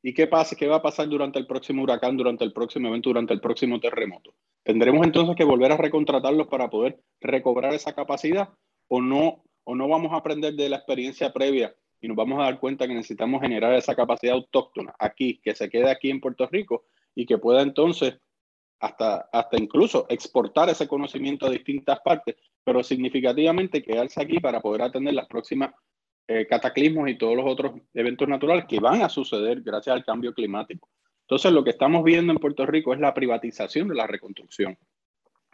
¿Y 0.02 0.12
qué 0.12 0.26
pasa? 0.26 0.54
¿Qué 0.54 0.66
va 0.66 0.76
a 0.76 0.82
pasar 0.82 1.08
durante 1.08 1.38
el 1.38 1.46
próximo 1.46 1.82
huracán, 1.82 2.16
durante 2.16 2.44
el 2.44 2.52
próximo 2.52 2.88
evento, 2.88 3.08
durante 3.08 3.32
el 3.32 3.40
próximo 3.40 3.80
terremoto? 3.80 4.34
¿Tendremos 4.64 5.06
entonces 5.06 5.36
que 5.36 5.44
volver 5.44 5.72
a 5.72 5.76
recontratarlos 5.76 6.48
para 6.48 6.70
poder 6.70 6.98
recobrar 7.20 7.74
esa 7.74 7.92
capacidad 7.92 8.48
o 8.88 9.00
no, 9.00 9.44
o 9.64 9.74
no 9.74 9.88
vamos 9.88 10.12
a 10.12 10.16
aprender 10.16 10.54
de 10.54 10.70
la 10.70 10.76
experiencia 10.76 11.32
previa 11.32 11.74
y 12.00 12.08
nos 12.08 12.16
vamos 12.16 12.40
a 12.40 12.44
dar 12.44 12.58
cuenta 12.58 12.86
que 12.86 12.94
necesitamos 12.94 13.42
generar 13.42 13.74
esa 13.74 13.94
capacidad 13.94 14.34
autóctona 14.34 14.94
aquí, 14.98 15.40
que 15.42 15.54
se 15.54 15.68
quede 15.68 15.90
aquí 15.90 16.10
en 16.10 16.20
Puerto 16.20 16.46
Rico 16.46 16.84
y 17.14 17.26
que 17.26 17.38
pueda 17.38 17.62
entonces 17.62 18.18
hasta, 18.80 19.28
hasta 19.32 19.56
incluso 19.58 20.06
exportar 20.08 20.68
ese 20.70 20.88
conocimiento 20.88 21.46
a 21.46 21.50
distintas 21.50 22.00
partes, 22.00 22.36
pero 22.64 22.82
significativamente 22.82 23.82
quedarse 23.82 24.20
aquí 24.20 24.40
para 24.40 24.60
poder 24.60 24.82
atender 24.82 25.14
las 25.14 25.26
próximas 25.26 25.72
eh, 26.26 26.46
cataclismos 26.46 27.08
y 27.10 27.18
todos 27.18 27.36
los 27.36 27.46
otros 27.46 27.72
eventos 27.92 28.26
naturales 28.28 28.64
que 28.66 28.80
van 28.80 29.02
a 29.02 29.10
suceder 29.10 29.60
gracias 29.60 29.94
al 29.94 30.04
cambio 30.04 30.32
climático. 30.32 30.88
Entonces, 31.24 31.52
lo 31.52 31.64
que 31.64 31.70
estamos 31.70 32.04
viendo 32.04 32.32
en 32.32 32.38
Puerto 32.38 32.66
Rico 32.66 32.92
es 32.92 33.00
la 33.00 33.14
privatización 33.14 33.88
de 33.88 33.94
la 33.94 34.06
reconstrucción, 34.06 34.78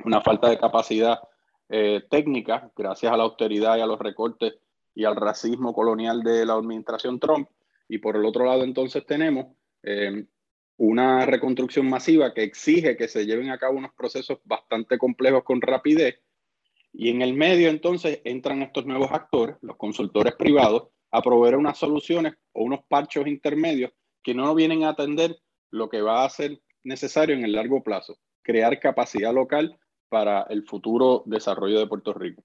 una 0.05 0.21
falta 0.21 0.51
de 0.51 0.59
capacidad 0.59 1.21
eh, 1.69 2.03
técnica 2.11 2.71
gracias 2.77 3.13
a 3.13 3.17
la 3.17 3.23
austeridad 3.23 3.77
y 3.77 3.81
a 3.81 3.87
los 3.87 3.99
recortes 3.99 4.55
y 4.95 5.05
al 5.05 5.15
racismo 5.15 5.73
colonial 5.73 6.23
de 6.23 6.45
la 6.45 6.55
administración 6.55 7.21
Trump. 7.21 7.49
Y 7.89 7.99
por 7.99 8.17
el 8.17 8.25
otro 8.25 8.45
lado, 8.45 8.65
entonces 8.65 9.07
tenemos 9.07 9.47
eh, 9.83 10.27
una 10.79 11.27
reconstrucción 11.27 11.89
masiva 11.89 12.35
que 12.35 12.43
exige 12.43 12.97
que 12.97 13.07
se 13.07 13.25
lleven 13.25 13.51
a 13.51 13.59
cabo 13.59 13.79
unos 13.79 13.93
procesos 13.95 14.39
bastante 14.45 14.99
complejos 14.99 15.45
con 15.45 15.61
rapidez 15.61 16.21
y 16.93 17.11
en 17.11 17.23
el 17.23 17.35
medio 17.35 17.69
entonces 17.69 18.21
entran 18.25 18.63
estos 18.63 18.87
nuevos 18.87 19.11
actores, 19.13 19.57
los 19.61 19.77
consultores 19.77 20.35
privados, 20.35 20.89
a 21.11 21.23
proveer 21.23 21.57
unas 21.57 21.79
soluciones 21.79 22.35
o 22.53 22.63
unos 22.65 22.81
parchos 22.89 23.27
intermedios 23.27 23.93
que 24.23 24.35
no 24.35 24.55
vienen 24.55 24.85
a 24.85 24.91
atender 24.91 25.37
lo 25.71 25.89
que 25.89 26.03
va 26.03 26.25
a 26.25 26.31
ser 26.31 26.61
necesario 26.85 27.35
en 27.35 27.45
el 27.45 27.53
largo 27.53 27.83
plazo, 27.83 28.19
crear 28.43 28.79
capacidad 28.81 29.33
local 29.33 29.79
para 30.09 30.43
el 30.51 30.65
futuro 30.65 31.23
desarrollo 31.27 31.79
de 31.79 31.87
Puerto 31.87 32.13
Rico. 32.13 32.43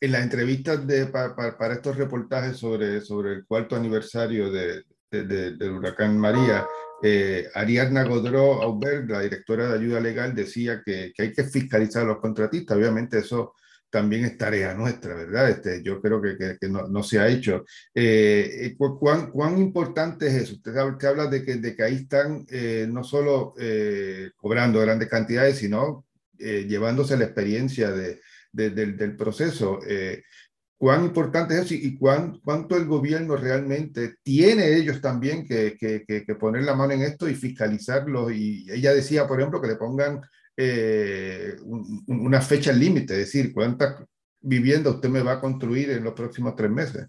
En 0.00 0.12
las 0.12 0.22
entrevistas 0.22 0.86
de, 0.86 1.06
para, 1.06 1.74
estos 1.74 1.96
reportajes 1.96 2.56
sobre, 2.56 3.00
sobre 3.00 3.32
el 3.32 3.46
cuarto 3.46 3.76
aniversario 3.76 4.50
de, 4.50 4.84
del 5.10 5.72
huracán 5.72 6.16
María, 6.16 6.66
eh, 7.02 7.48
Ariadna 7.54 8.04
Godró 8.04 8.62
Aubert, 8.62 9.10
la 9.10 9.20
directora 9.20 9.68
de 9.68 9.78
ayuda 9.78 10.00
legal, 10.00 10.34
decía 10.34 10.82
que, 10.84 11.12
que, 11.14 11.22
hay 11.22 11.32
que 11.32 11.44
fiscalizar 11.44 12.04
a 12.04 12.08
los 12.08 12.18
contratistas. 12.18 12.76
Obviamente 12.76 13.18
eso 13.18 13.54
también 13.90 14.24
es 14.24 14.38
tarea 14.38 14.74
nuestra, 14.74 15.14
¿verdad? 15.14 15.50
Este, 15.50 15.82
yo 15.82 16.00
creo 16.00 16.22
que, 16.22 16.36
que, 16.58 16.68
no, 16.68 16.88
no, 16.88 17.02
se 17.02 17.18
ha 17.18 17.28
hecho. 17.28 17.64
Eh, 17.94 18.50
eh 18.62 18.76
¿cuán, 18.76 19.30
¿cuán, 19.30 19.58
importante 19.58 20.28
es 20.28 20.34
eso? 20.34 20.54
Usted, 20.54 20.76
habla 20.76 21.26
de 21.26 21.44
que, 21.44 21.56
de 21.56 21.74
que 21.74 21.82
ahí 21.82 21.96
están 21.96 22.46
eh, 22.48 22.86
no 22.90 23.04
solo 23.04 23.54
eh, 23.58 24.30
cobrando 24.36 24.80
grandes 24.80 25.08
cantidades, 25.08 25.58
sino 25.58 26.06
llevándose 26.38 27.18
la 27.18 27.24
experiencia 27.24 27.90
de, 27.90 28.18
de, 28.50 28.70
del, 28.70 28.96
del, 28.96 29.14
proceso. 29.14 29.78
¿Cuán 30.78 31.04
importante 31.04 31.52
es 31.52 31.66
eso 31.66 31.74
y, 31.74 31.98
cuán, 31.98 32.40
cuánto 32.42 32.74
el 32.78 32.86
gobierno 32.86 33.36
realmente 33.36 34.14
tiene 34.22 34.74
ellos 34.76 35.02
también 35.02 35.46
que, 35.46 35.76
que, 35.78 36.34
poner 36.36 36.62
la 36.62 36.74
mano 36.74 36.94
en 36.94 37.02
esto 37.02 37.28
y 37.28 37.34
fiscalizarlo? 37.34 38.30
Y 38.30 38.66
ella 38.70 38.94
decía, 38.94 39.28
por 39.28 39.38
ejemplo, 39.38 39.60
que 39.60 39.68
le 39.68 39.76
pongan 39.76 40.22
eh, 40.62 41.56
una 42.06 42.42
fecha 42.42 42.70
límite, 42.70 43.14
es 43.14 43.32
decir, 43.32 43.54
cuántas 43.54 44.04
viviendas 44.40 44.94
usted 44.94 45.08
me 45.08 45.22
va 45.22 45.32
a 45.32 45.40
construir 45.40 45.88
en 45.90 46.04
los 46.04 46.12
próximos 46.12 46.54
tres 46.54 46.70
meses. 46.70 47.08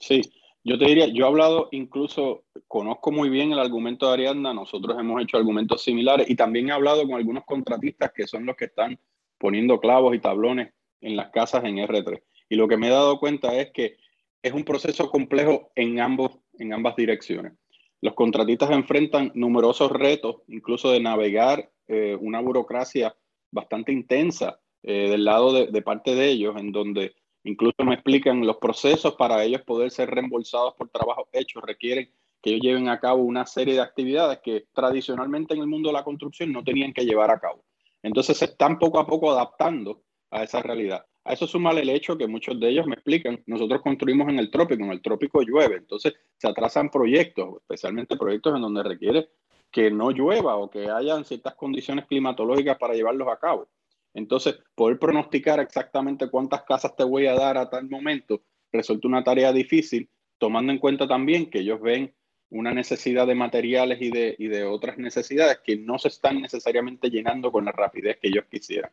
Sí, 0.00 0.20
yo 0.64 0.76
te 0.76 0.86
diría, 0.86 1.06
yo 1.06 1.24
he 1.24 1.28
hablado 1.28 1.68
incluso, 1.70 2.46
conozco 2.66 3.12
muy 3.12 3.28
bien 3.28 3.52
el 3.52 3.60
argumento 3.60 4.08
de 4.08 4.14
Ariadna, 4.14 4.52
nosotros 4.52 4.96
hemos 4.98 5.22
hecho 5.22 5.36
argumentos 5.36 5.84
similares 5.84 6.28
y 6.28 6.34
también 6.34 6.68
he 6.68 6.72
hablado 6.72 7.06
con 7.06 7.14
algunos 7.14 7.44
contratistas 7.44 8.10
que 8.12 8.26
son 8.26 8.44
los 8.44 8.56
que 8.56 8.64
están 8.64 8.98
poniendo 9.38 9.78
clavos 9.78 10.16
y 10.16 10.18
tablones 10.18 10.72
en 11.00 11.14
las 11.16 11.30
casas 11.30 11.62
en 11.64 11.76
R3. 11.76 12.22
Y 12.48 12.56
lo 12.56 12.66
que 12.66 12.76
me 12.76 12.88
he 12.88 12.90
dado 12.90 13.20
cuenta 13.20 13.54
es 13.54 13.70
que 13.70 13.98
es 14.42 14.52
un 14.52 14.64
proceso 14.64 15.10
complejo 15.10 15.70
en, 15.76 16.00
ambos, 16.00 16.38
en 16.58 16.72
ambas 16.72 16.96
direcciones. 16.96 17.52
Los 18.00 18.14
contratistas 18.14 18.70
enfrentan 18.72 19.30
numerosos 19.34 19.92
retos, 19.92 20.42
incluso 20.48 20.90
de 20.90 21.00
navegar 21.00 21.70
eh, 21.88 22.16
una 22.20 22.40
burocracia 22.40 23.14
bastante 23.50 23.92
intensa 23.92 24.60
eh, 24.82 25.08
del 25.10 25.24
lado 25.24 25.52
de, 25.52 25.82
parte 25.82 26.14
de 26.14 26.28
ellos, 26.28 26.56
en 26.58 26.72
donde 26.72 27.14
incluso 27.44 27.84
me 27.84 27.94
explican 27.94 28.46
los 28.46 28.58
procesos 28.58 29.14
para 29.14 29.42
ellos 29.44 29.62
poder 29.62 29.90
ser 29.90 30.10
reembolsados 30.10 30.74
por 30.74 30.88
trabajos 30.90 31.28
hechos, 31.32 31.62
requieren 31.62 32.10
que 32.42 32.50
ellos 32.50 32.62
lleven 32.62 32.88
a 32.88 33.00
cabo 33.00 33.22
una 33.22 33.46
serie 33.46 33.74
de 33.74 33.80
actividades 33.80 34.40
que 34.42 34.66
tradicionalmente 34.74 35.54
en 35.54 35.60
el 35.60 35.66
mundo 35.66 35.88
de 35.88 35.94
la 35.94 36.04
construcción 36.04 36.52
no 36.52 36.62
tenían 36.62 36.92
que 36.92 37.06
llevar 37.06 37.30
a 37.30 37.40
cabo. 37.40 37.64
Entonces 38.02 38.36
se 38.36 38.44
están 38.44 38.78
poco 38.78 38.98
a 38.98 39.06
poco 39.06 39.30
adaptando 39.30 40.02
a 40.30 40.42
esa 40.42 40.60
realidad. 40.60 41.06
A 41.24 41.32
eso 41.32 41.46
suma 41.46 41.70
el 41.70 41.88
hecho 41.88 42.18
que 42.18 42.26
muchos 42.26 42.60
de 42.60 42.68
ellos 42.68 42.86
me 42.86 42.94
explican, 42.94 43.42
nosotros 43.46 43.80
construimos 43.80 44.28
en 44.28 44.38
el 44.38 44.50
trópico, 44.50 44.84
en 44.84 44.90
el 44.90 45.00
trópico 45.00 45.40
llueve, 45.40 45.76
entonces 45.76 46.12
se 46.36 46.48
atrasan 46.48 46.90
proyectos, 46.90 47.56
especialmente 47.62 48.16
proyectos 48.16 48.54
en 48.54 48.60
donde 48.60 48.82
requiere 48.82 49.30
que 49.74 49.90
no 49.90 50.12
llueva 50.12 50.54
o 50.54 50.70
que 50.70 50.88
hayan 50.88 51.24
ciertas 51.24 51.56
condiciones 51.56 52.06
climatológicas 52.06 52.78
para 52.78 52.94
llevarlos 52.94 53.26
a 53.26 53.40
cabo. 53.40 53.68
Entonces, 54.14 54.56
poder 54.76 55.00
pronosticar 55.00 55.58
exactamente 55.58 56.30
cuántas 56.30 56.62
casas 56.62 56.94
te 56.94 57.02
voy 57.02 57.26
a 57.26 57.34
dar 57.34 57.58
a 57.58 57.68
tal 57.68 57.90
momento 57.90 58.40
resulta 58.70 59.08
una 59.08 59.24
tarea 59.24 59.52
difícil, 59.52 60.08
tomando 60.38 60.70
en 60.72 60.78
cuenta 60.78 61.08
también 61.08 61.50
que 61.50 61.58
ellos 61.58 61.80
ven 61.80 62.14
una 62.50 62.72
necesidad 62.72 63.26
de 63.26 63.34
materiales 63.34 64.00
y 64.00 64.10
de, 64.10 64.36
y 64.38 64.46
de 64.46 64.62
otras 64.62 64.96
necesidades 64.96 65.58
que 65.64 65.76
no 65.76 65.98
se 65.98 66.06
están 66.06 66.40
necesariamente 66.40 67.10
llenando 67.10 67.50
con 67.50 67.64
la 67.64 67.72
rapidez 67.72 68.18
que 68.20 68.28
ellos 68.28 68.44
quisieran. 68.48 68.92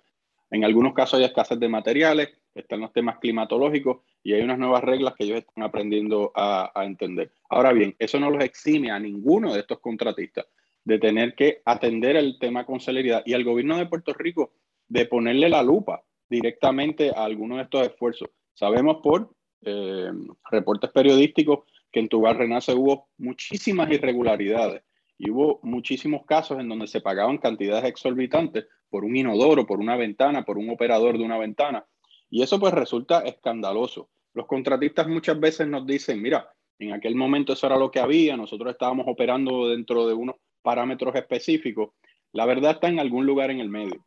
En 0.50 0.65
algunos 0.65 0.96
casos 0.96 1.20
hay 1.20 1.26
escasez 1.26 1.60
de 1.60 1.70
materiales, 1.70 2.30
están 2.56 2.80
los 2.80 2.91
temas 2.91 3.20
climatológicos 3.20 4.00
y 4.24 4.34
hay 4.34 4.41
unas 4.41 4.58
nuevas 4.58 4.84
reglas 4.84 5.13
que 5.15 5.26
ellos 5.26 5.38
están 5.38 5.63
aprendiendo 5.63 6.32
a, 6.34 6.72
a 6.74 6.86
entender. 6.86 7.32
Ahora 7.50 7.72
bien, 7.72 7.96
eso 8.00 8.20
no 8.20 8.32
los 8.32 8.44
exime 8.44 8.89
a 8.89 9.00
ninguno 9.00 9.54
de 9.54 9.60
estos 9.60 9.80
contratistas 9.80 10.48
de 10.84 11.00
tener 11.00 11.36
que 11.36 11.62
atender 11.65 12.15
el 12.15 12.38
tema 12.39 12.65
con 12.65 12.80
celeridad 12.80 13.24
y 13.26 13.34
al 13.34 13.44
gobierno 13.44 13.78
de 13.78 13.86
Puerto 13.86 14.13
Rico 14.13 14.54
de 14.88 15.06
ponerle 15.06 15.50
la 15.50 15.63
lupa 15.63 16.04
directamente 16.30 17.12
a 17.15 17.26
algunos 17.26 17.58
de 17.58 17.63
estos 17.63 17.88
esfuerzos. 17.88 18.30
Sabemos 18.54 18.98
por 19.02 19.34
eh, 19.63 20.12
reportes 20.50 20.89
periodísticos 20.91 21.60
que 21.91 22.00
en 22.00 22.08
Tubar 22.08 22.38
Renace 22.38 22.74
hubo 22.74 23.10
muchísimas 23.17 23.91
irregularidades 23.91 24.84
y 25.17 25.30
hubo 25.30 25.60
muchísimos 25.62 26.26
casos 26.26 26.60
en 26.60 26.67
donde 26.67 26.88
se 26.88 27.02
pagaban 27.02 27.38
cantidades 27.38 27.86
exorbitantes 27.86 28.65
por 28.89 29.06
un 29.06 29.15
inodoro, 29.15 29.67
por 29.67 29.80
una 29.80 29.96
ventana, 29.96 30.44
por 30.44 30.58
un 30.58 30.70
operador 30.70 31.17
de 31.17 31.24
una 31.24 31.38
ventana. 31.38 31.86
Y 32.30 32.41
eso 32.41 32.60
pues 32.60 32.74
resulta 32.74 33.22
escandaloso. 33.22 34.10
Los 34.34 34.48
contratistas 34.48 35.08
muchas 35.08 35.39
veces 35.39 35.67
nos 35.67 35.86
dicen, 35.86 36.22
mira, 36.22 36.50
en 36.80 36.94
aquel 36.94 37.15
momento 37.15 37.54
eso 37.54 37.67
era 37.67 37.78
lo 37.78 37.91
que 37.91 38.00
había, 38.00 38.36
nosotros 38.36 38.72
estábamos 38.72 39.06
operando 39.08 39.70
dentro 39.70 40.08
de 40.08 40.13
unos 40.13 40.38
parámetros 40.62 41.15
específicos, 41.15 41.91
la 42.32 42.45
verdad 42.45 42.71
está 42.71 42.88
en 42.88 43.00
algún 43.00 43.26
lugar 43.26 43.52
en 43.52 43.60
el 43.60 43.69
medio. 43.69 44.06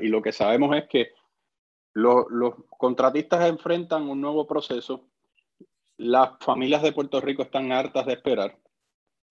Y 0.00 0.08
lo 0.08 0.22
que 0.22 0.32
sabemos 0.32 0.76
es 0.76 0.88
que 0.88 1.10
los 1.92 2.54
contratistas 2.70 3.48
enfrentan 3.48 4.08
un 4.08 4.20
nuevo 4.20 4.46
proceso, 4.46 5.08
las 5.96 6.38
familias 6.40 6.82
de 6.82 6.92
Puerto 6.92 7.20
Rico 7.20 7.42
están 7.42 7.72
hartas 7.72 8.06
de 8.06 8.12
esperar 8.12 8.56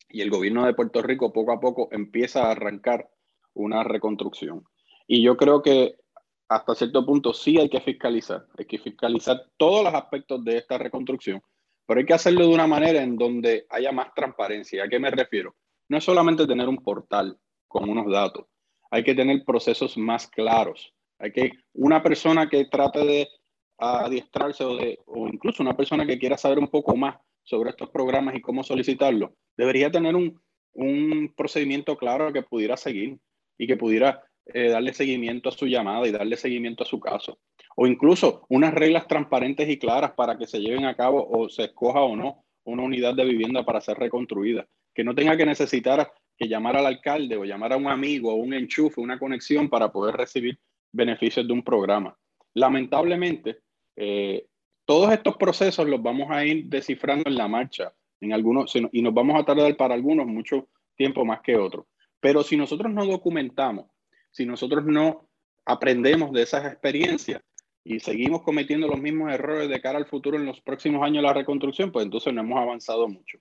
y 0.10 0.22
el 0.22 0.30
gobierno 0.30 0.66
de 0.66 0.74
Puerto 0.74 1.02
Rico 1.02 1.34
poco 1.34 1.52
a 1.52 1.60
poco 1.60 1.90
empieza 1.92 2.44
a 2.44 2.52
arrancar 2.52 3.10
una 3.54 3.84
reconstrucción. 3.84 4.64
Y 5.08 5.24
yo 5.24 5.38
creo 5.38 5.62
que 5.62 5.96
hasta 6.50 6.76
cierto 6.76 7.06
punto 7.06 7.34
sí 7.34 7.58
hay 7.58 7.70
que 7.70 7.82
fiscalizar, 7.82 8.46
hay 8.58 8.66
que 8.66 8.78
fiscalizar 8.78 9.46
todos 9.58 9.84
los 9.84 9.94
aspectos 9.94 10.44
de 10.44 10.58
esta 10.58 10.78
reconstrucción, 10.78 11.42
pero 11.86 12.00
hay 12.00 12.06
que 12.06 12.14
hacerlo 12.14 12.48
de 12.48 12.54
una 12.54 12.68
manera 12.68 13.02
en 13.02 13.18
donde 13.18 13.66
haya 13.70 13.92
más 13.92 14.14
transparencia. 14.14 14.84
¿A 14.84 14.88
qué 14.88 15.00
me 15.00 15.12
refiero? 15.12 15.56
No 15.90 15.98
es 15.98 16.04
solamente 16.04 16.48
tener 16.48 16.68
un 16.68 16.78
portal 16.78 17.38
con 17.68 17.90
unos 17.90 18.12
datos, 18.12 18.46
hay 18.92 19.04
que 19.04 19.16
tener 19.16 19.44
procesos 19.46 19.98
más 19.98 20.28
claros. 20.28 20.94
Hay 21.20 21.32
que 21.32 21.52
una 21.74 22.02
persona 22.04 22.48
que 22.48 22.66
trate 22.66 23.00
de 23.00 23.28
adiestrarse 23.78 24.64
o, 24.64 24.76
de, 24.76 25.00
o 25.06 25.28
incluso 25.28 25.64
una 25.64 25.76
persona 25.76 26.06
que 26.06 26.18
quiera 26.18 26.38
saber 26.38 26.60
un 26.60 26.68
poco 26.68 26.96
más 26.96 27.18
sobre 27.44 27.70
estos 27.70 27.90
programas 27.90 28.36
y 28.36 28.42
cómo 28.42 28.64
solicitarlo, 28.64 29.34
debería 29.56 29.90
tener 29.90 30.16
un, 30.16 30.40
un 30.74 31.34
procedimiento 31.36 31.98
claro 31.98 32.34
que 32.34 32.44
pudiera 32.44 32.78
seguir 32.78 33.20
y 33.58 33.68
que 33.68 33.78
pudiera 33.78 34.24
eh, 34.54 34.70
darle 34.70 34.94
seguimiento 34.94 35.50
a 35.50 35.52
su 35.52 35.66
llamada 35.66 36.08
y 36.08 36.12
darle 36.12 36.38
seguimiento 36.38 36.84
a 36.84 36.88
su 36.88 37.00
caso. 37.00 37.40
O 37.76 37.88
incluso 37.88 38.46
unas 38.50 38.74
reglas 38.74 39.08
transparentes 39.08 39.70
y 39.70 39.78
claras 39.78 40.12
para 40.12 40.38
que 40.38 40.48
se 40.48 40.60
lleven 40.60 40.86
a 40.86 40.96
cabo 40.96 41.28
o 41.30 41.50
se 41.50 41.66
escoja 41.66 42.02
o 42.02 42.16
no 42.16 42.46
una 42.64 42.84
unidad 42.84 43.16
de 43.16 43.26
vivienda 43.26 43.66
para 43.66 43.82
ser 43.82 43.98
reconstruida. 43.98 44.68
Que 44.98 45.04
no 45.04 45.14
tenga 45.14 45.38
que 45.38 45.46
necesitar 45.46 46.12
que 46.36 46.48
llamar 46.48 46.76
al 46.76 46.88
alcalde 46.88 47.38
o 47.38 47.46
llamar 47.46 47.74
a 47.74 47.78
un 47.78 47.86
amigo 47.86 48.34
o 48.34 48.38
un 48.38 48.56
enchufe, 48.56 49.00
una 49.00 49.20
conexión 49.20 49.70
para 49.70 49.92
poder 49.92 50.16
recibir 50.16 50.58
beneficios 50.92 51.46
de 51.46 51.54
un 51.54 51.62
programa. 51.62 52.18
Lamentablemente, 52.56 53.60
eh, 53.96 54.48
todos 54.86 55.14
estos 55.14 55.38
procesos 55.38 55.88
los 55.88 56.02
vamos 56.02 56.32
a 56.32 56.44
ir 56.44 56.66
descifrando 56.66 57.30
en 57.30 57.36
la 57.36 57.48
marcha, 57.48 57.94
en 58.20 58.34
algunos, 58.34 58.76
y 58.76 59.02
nos 59.04 59.14
vamos 59.14 59.40
a 59.40 59.46
tardar 59.46 59.78
para 59.78 59.94
algunos 59.94 60.26
mucho 60.26 60.68
tiempo 60.96 61.24
más 61.24 61.42
que 61.42 61.56
otros. 61.56 61.86
Pero 62.20 62.42
si 62.42 62.58
nosotros 62.58 62.92
no 62.92 63.06
documentamos, 63.06 63.86
si 64.32 64.48
nosotros 64.48 64.84
no 64.84 65.30
aprendemos 65.64 66.32
de 66.32 66.42
esas 66.42 66.66
experiencias 66.66 67.40
y 67.84 68.00
seguimos 68.00 68.42
cometiendo 68.42 68.88
los 68.88 69.00
mismos 69.00 69.32
errores 69.32 69.70
de 69.70 69.80
cara 69.80 70.00
al 70.00 70.08
futuro 70.08 70.38
en 70.38 70.48
los 70.48 70.60
próximos 70.62 71.04
años 71.04 71.18
de 71.18 71.28
la 71.28 71.34
reconstrucción, 71.34 71.92
pues 71.92 72.04
entonces 72.04 72.34
no 72.34 72.42
hemos 72.42 72.60
avanzado 72.60 73.08
mucho. 73.08 73.38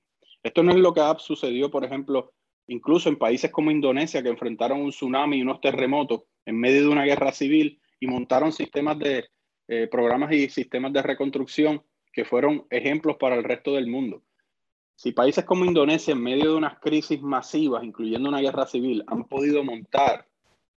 Esto 0.47 0.63
no 0.63 0.71
es 0.71 0.79
lo 0.79 0.95
que 0.95 1.01
ha 1.01 1.19
sucedido, 1.19 1.73
por 1.73 1.85
ejemplo, 1.85 2.33
incluso 2.69 3.09
en 3.09 3.17
países 3.17 3.51
como 3.51 3.73
Indonesia, 3.73 4.23
que 4.23 4.29
enfrentaron 4.29 4.81
un 4.81 4.91
tsunami 4.91 5.39
y 5.39 5.43
unos 5.43 5.61
terremotos 5.61 6.23
en 6.45 6.61
medio 6.61 6.83
de 6.83 6.89
una 6.89 7.05
guerra 7.05 7.33
civil 7.33 7.81
y 7.99 8.07
montaron 8.07 8.53
sistemas 8.53 8.97
de 8.97 9.25
eh, 9.67 9.89
programas 9.89 10.31
y 10.33 10.49
sistemas 10.49 10.93
de 10.93 11.03
reconstrucción 11.03 11.83
que 12.13 12.25
fueron 12.25 12.65
ejemplos 12.71 13.17
para 13.17 13.35
el 13.35 13.43
resto 13.43 13.75
del 13.75 13.89
mundo. 13.89 14.23
Si 14.95 15.11
países 15.11 15.45
como 15.45 15.65
Indonesia, 15.65 16.13
en 16.13 16.23
medio 16.23 16.53
de 16.53 16.57
unas 16.59 16.79
crisis 16.79 17.21
masivas, 17.21 17.83
incluyendo 17.83 18.29
una 18.29 18.41
guerra 18.41 18.67
civil, 18.67 19.03
han 19.09 19.25
podido 19.25 19.65
montar 19.65 20.29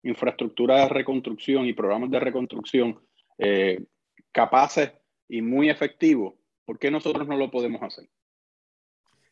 infraestructura 0.02 0.76
de 0.76 0.88
reconstrucción 0.88 1.66
y 1.66 1.74
programas 1.74 2.10
de 2.10 2.20
reconstrucción 2.20 2.98
eh, 3.36 3.84
capaces 4.32 4.92
y 5.28 5.42
muy 5.42 5.68
efectivos, 5.68 6.32
¿por 6.64 6.78
qué 6.78 6.90
nosotros 6.90 7.28
no 7.28 7.36
lo 7.36 7.50
podemos 7.50 7.82
hacer? 7.82 8.08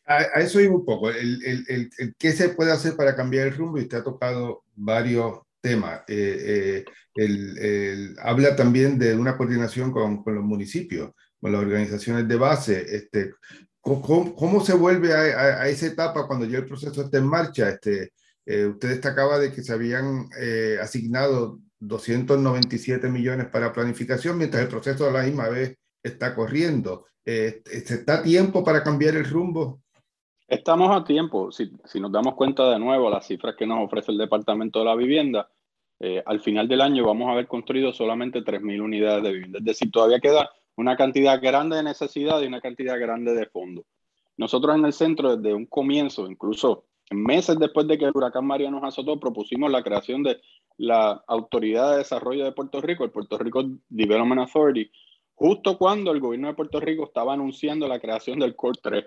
A, 0.07 0.21
eso 0.39 0.61
iba 0.61 0.73
un 0.73 0.85
poco, 0.85 1.09
el, 1.09 1.43
el, 1.43 1.91
el, 1.97 2.15
qué 2.17 2.31
se 2.31 2.49
puede 2.49 2.71
hacer 2.71 2.95
para 2.95 3.13
cambiar 3.13 3.47
el 3.47 3.55
rumbo 3.55 3.77
y 3.77 3.81
usted 3.81 3.97
ha 3.97 4.03
tocado 4.05 4.63
varios 4.73 5.41
temas. 5.59 6.01
Eh, 6.07 6.85
eh, 7.15 8.13
habla 8.21 8.55
también 8.55 8.97
de 8.97 9.15
una 9.15 9.35
coordinación 9.35 9.91
con, 9.91 10.23
los 10.25 10.43
municipios, 10.43 11.11
con 11.41 11.51
las 11.51 11.61
organizaciones 11.61 12.25
de 12.27 12.35
base. 12.37 12.85
Este, 12.95 13.33
¿cómo, 13.81 14.63
se 14.63 14.73
vuelve 14.73 15.13
a, 15.13 15.67
esa 15.67 15.87
etapa 15.87 16.25
cuando 16.25 16.45
ya 16.45 16.59
el 16.59 16.65
proceso 16.65 17.01
está 17.01 17.17
en 17.17 17.27
marcha? 17.27 17.69
Este, 17.69 18.13
eh, 18.45 18.65
usted 18.65 18.89
destacaba 18.89 19.39
de 19.39 19.51
que 19.51 19.61
se 19.61 19.73
habían 19.73 20.29
asignado 20.81 21.59
297 21.79 23.09
millones 23.09 23.47
para 23.47 23.73
planificación, 23.73 24.37
mientras 24.37 24.63
el 24.63 24.69
proceso 24.69 25.07
a 25.07 25.11
la 25.11 25.23
misma 25.23 25.49
vez 25.49 25.75
está 26.01 26.33
corriendo. 26.33 27.07
¿Se 27.25 27.61
está 27.75 28.23
tiempo 28.23 28.63
para 28.63 28.83
cambiar 28.83 29.15
el 29.15 29.25
rumbo? 29.25 29.81
Estamos 30.47 30.95
a 30.95 31.03
tiempo. 31.03 31.51
Si, 31.51 31.69
nos 31.99 32.11
damos 32.11 32.35
cuenta 32.35 32.69
de 32.71 32.79
nuevo 32.79 33.09
las 33.09 33.27
cifras 33.27 33.55
que 33.55 33.67
nos 33.67 33.83
ofrece 33.83 34.13
el 34.13 34.17
Departamento 34.17 34.79
de 34.79 34.85
la 34.85 34.95
Vivienda, 34.95 35.49
eh, 35.99 36.23
al 36.25 36.39
final 36.39 36.69
del 36.69 36.79
año 36.79 37.05
vamos 37.05 37.27
a 37.27 37.33
haber 37.33 37.47
construido 37.47 37.91
solamente 37.91 38.41
3.000 38.41 38.81
unidades 38.81 39.23
de 39.23 39.33
vivienda. 39.33 39.59
Es 39.59 39.65
decir, 39.65 39.91
todavía 39.91 40.21
queda 40.21 40.49
una 40.77 40.95
cantidad 40.95 41.41
grande 41.41 41.75
de 41.75 41.83
necesidad 41.83 42.41
y 42.41 42.47
una 42.47 42.61
cantidad 42.61 42.97
grande 42.97 43.33
de 43.33 43.45
fondos. 43.47 43.83
Nosotros 44.37 44.77
en 44.77 44.85
el 44.85 44.93
centro, 44.93 45.35
desde 45.35 45.53
un 45.53 45.65
comienzo, 45.65 46.31
incluso 46.31 46.85
meses 47.11 47.59
después 47.59 47.85
de 47.87 47.97
que 47.97 48.05
el 48.05 48.11
huracán 48.15 48.45
María 48.45 48.71
nos 48.71 48.85
azotó, 48.85 49.19
propusimos 49.19 49.69
la 49.69 49.83
creación 49.83 50.23
de 50.23 50.39
la 50.77 51.23
Autoridad 51.27 51.91
de 51.91 51.97
Desarrollo 51.97 52.45
de 52.45 52.53
Puerto 52.53 52.79
Rico, 52.79 53.03
el 53.03 53.11
Puerto 53.11 53.37
Rico 53.37 53.65
Development 53.89 54.41
Authority, 54.41 54.89
justo 55.35 55.77
cuando 55.77 56.11
el 56.11 56.21
gobierno 56.21 56.47
de 56.47 56.53
Puerto 56.53 56.79
Rico 56.79 57.03
estaba 57.03 57.33
anunciando 57.33 57.85
la 57.87 57.99
creación 57.99 58.39
del 58.39 58.55
CORE 58.55 58.79
3 58.81 59.05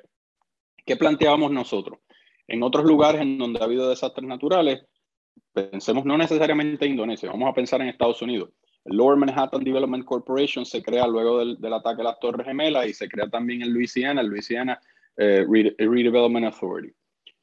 ¿Qué 0.84 0.96
planteábamos 0.96 1.50
nosotros? 1.50 1.98
En 2.46 2.62
otros 2.62 2.84
lugares 2.84 3.20
en 3.20 3.38
donde 3.38 3.60
ha 3.60 3.64
habido 3.64 3.88
desastres 3.88 4.26
naturales, 4.26 4.82
pensemos 5.52 6.04
no 6.04 6.18
necesariamente 6.18 6.84
en 6.84 6.92
Indonesia, 6.92 7.30
vamos 7.30 7.48
a 7.48 7.54
pensar 7.54 7.80
en 7.80 7.88
Estados 7.88 8.22
Unidos. 8.22 8.50
El 8.84 8.96
Lower 8.96 9.16
Manhattan 9.16 9.62
Development 9.62 10.04
Corporation 10.04 10.64
se 10.64 10.82
crea 10.82 11.06
luego 11.06 11.38
del, 11.38 11.72
ataque 11.72 12.00
a 12.00 12.04
las 12.04 12.18
Torres 12.18 12.46
Gemelas 12.46 12.86
y 12.86 12.94
se 12.94 13.08
crea 13.08 13.28
también 13.28 13.62
en 13.62 13.72
Luisiana, 13.72 14.20
el 14.22 14.28
Louisiana 14.28 14.80
eh, 15.16 15.44
Redevelopment 15.46 16.46
Authority. 16.46 16.94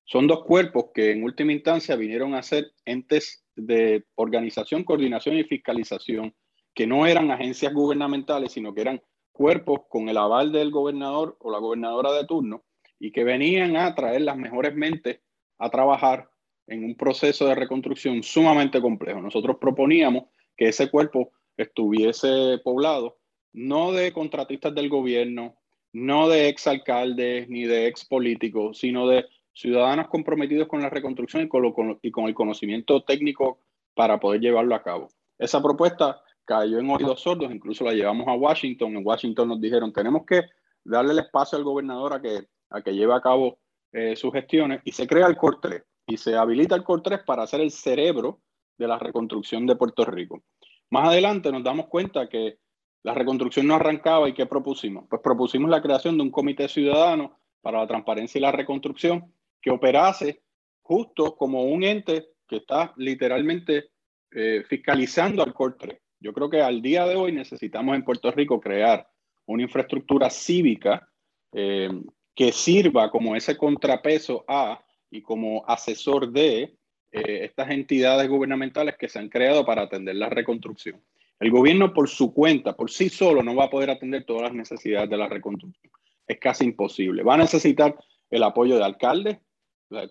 Son 0.03 0.25
dos 0.25 0.43
cuerpos 0.45 0.85
que 0.93 1.11
en 1.11 1.23
última 1.23 1.51
instancia 1.51 1.95
vinieron 1.95 2.33
a 2.33 2.41
ser 2.41 2.71
entes 2.85 3.43
de 3.55 4.05
organización, 4.15 4.83
coordinación 4.83 5.37
y 5.37 5.43
fiscalización, 5.43 6.33
que 6.73 6.87
no 6.87 7.05
eran 7.05 7.29
agencias 7.29 7.73
gubernamentales, 7.73 8.53
sino 8.53 8.73
que 8.73 8.81
eran 8.81 9.01
cuerpos 9.31 9.81
con 9.89 10.09
el 10.09 10.17
aval 10.17 10.51
del 10.51 10.71
gobernador 10.71 11.35
o 11.39 11.51
la 11.51 11.59
gobernadora 11.59 12.13
de 12.13 12.25
turno, 12.25 12.63
y 12.99 13.11
que 13.11 13.23
venían 13.23 13.75
a 13.75 13.93
traer 13.95 14.21
las 14.21 14.37
mejores 14.37 14.75
mentes 14.75 15.19
a 15.57 15.69
trabajar 15.69 16.29
en 16.67 16.83
un 16.83 16.95
proceso 16.95 17.47
de 17.47 17.55
reconstrucción 17.55 18.23
sumamente 18.23 18.81
complejo. 18.81 19.21
Nosotros 19.21 19.57
proponíamos 19.59 20.25
que 20.55 20.69
ese 20.69 20.89
cuerpo 20.89 21.31
estuviese 21.55 22.59
poblado 22.63 23.17
no 23.53 23.91
de 23.91 24.11
contratistas 24.11 24.75
del 24.75 24.89
gobierno, 24.89 25.57
no 25.93 26.29
de 26.29 26.49
exalcaldes 26.49 27.49
ni 27.49 27.63
de 27.63 27.87
ex 27.87 28.05
políticos, 28.05 28.77
sino 28.77 29.07
de 29.07 29.25
ciudadanos 29.53 30.09
comprometidos 30.09 30.67
con 30.67 30.81
la 30.81 30.89
reconstrucción 30.89 31.43
y 31.43 31.47
con, 31.47 31.99
y 32.01 32.11
con 32.11 32.25
el 32.25 32.35
conocimiento 32.35 33.03
técnico 33.03 33.59
para 33.95 34.19
poder 34.19 34.41
llevarlo 34.41 34.75
a 34.75 34.83
cabo. 34.83 35.07
Esa 35.39 35.61
propuesta 35.61 36.21
cayó 36.45 36.77
en 36.77 36.89
oídos 36.89 37.21
sordos, 37.21 37.51
incluso 37.51 37.83
la 37.83 37.93
llevamos 37.93 38.27
a 38.27 38.33
Washington. 38.33 38.95
En 38.95 39.05
Washington 39.05 39.49
nos 39.49 39.59
dijeron, 39.59 39.91
tenemos 39.91 40.25
que 40.25 40.43
darle 40.83 41.13
el 41.13 41.19
espacio 41.19 41.57
al 41.57 41.63
gobernador 41.63 42.13
a 42.13 42.21
que 42.21 42.47
a 42.69 42.81
que 42.81 42.93
lleve 42.93 43.13
a 43.13 43.21
cabo 43.21 43.59
eh, 43.91 44.15
sus 44.15 44.33
gestiones 44.33 44.81
y 44.83 44.91
se 44.91 45.07
crea 45.07 45.27
el 45.27 45.37
COR 45.37 45.59
3 45.61 45.83
y 46.07 46.17
se 46.17 46.35
habilita 46.35 46.75
el 46.75 46.83
COR 46.83 47.01
3 47.01 47.21
para 47.25 47.47
ser 47.47 47.61
el 47.61 47.71
cerebro 47.71 48.41
de 48.77 48.87
la 48.87 48.99
reconstrucción 48.99 49.65
de 49.65 49.75
Puerto 49.75 50.05
Rico. 50.05 50.43
Más 50.89 51.09
adelante 51.09 51.51
nos 51.51 51.63
damos 51.63 51.87
cuenta 51.87 52.29
que 52.29 52.59
la 53.03 53.13
reconstrucción 53.13 53.67
no 53.67 53.75
arrancaba 53.75 54.29
y 54.29 54.33
¿qué 54.33 54.45
propusimos? 54.45 55.05
Pues 55.09 55.21
propusimos 55.21 55.69
la 55.69 55.81
creación 55.81 56.17
de 56.17 56.23
un 56.23 56.31
comité 56.31 56.67
ciudadano 56.67 57.39
para 57.61 57.79
la 57.79 57.87
transparencia 57.87 58.39
y 58.39 58.41
la 58.41 58.51
reconstrucción 58.51 59.33
que 59.61 59.71
operase 59.71 60.41
justo 60.81 61.35
como 61.35 61.63
un 61.63 61.83
ente 61.83 62.29
que 62.47 62.57
está 62.57 62.93
literalmente 62.97 63.91
eh, 64.31 64.63
fiscalizando 64.67 65.43
al 65.43 65.53
COR 65.53 65.77
3. 65.77 65.99
Yo 66.19 66.33
creo 66.33 66.49
que 66.49 66.61
al 66.61 66.81
día 66.81 67.05
de 67.05 67.15
hoy 67.15 67.31
necesitamos 67.31 67.95
en 67.95 68.03
Puerto 68.03 68.31
Rico 68.31 68.59
crear 68.59 69.07
una 69.45 69.63
infraestructura 69.63 70.29
cívica 70.29 71.09
eh, 71.53 71.89
que 72.37 72.51
sirva 72.51 73.09
como 73.09 73.35
ese 73.35 73.57
contrapeso 73.57 74.45
a 74.47 74.79
y 75.09 75.23
como 75.23 75.65
asesor 75.67 76.31
de 76.31 76.77
eh, 77.11 77.39
estas 77.45 77.71
entidades 77.71 78.29
gubernamentales 78.29 78.95
que 78.95 79.09
se 79.09 79.17
han 79.17 79.27
creado 79.27 79.65
para 79.65 79.81
atender 79.81 80.15
la 80.15 80.29
reconstrucción. 80.29 81.01
El 81.39 81.49
gobierno 81.49 81.95
por 81.95 82.07
su 82.07 82.31
cuenta, 82.31 82.75
por 82.75 82.91
sí 82.91 83.09
solo, 83.09 83.41
no 83.41 83.55
va 83.55 83.65
a 83.65 83.69
poder 83.71 83.89
atender 83.89 84.23
todas 84.23 84.43
las 84.43 84.53
necesidades 84.53 85.09
de 85.09 85.17
la 85.17 85.27
reconstrucción. 85.27 85.91
Es 86.27 86.39
casi 86.39 86.65
imposible. 86.65 87.23
Va 87.23 87.33
a 87.33 87.37
necesitar 87.37 87.97
el 88.29 88.43
apoyo 88.43 88.77
de 88.77 88.83
alcaldes, 88.83 89.39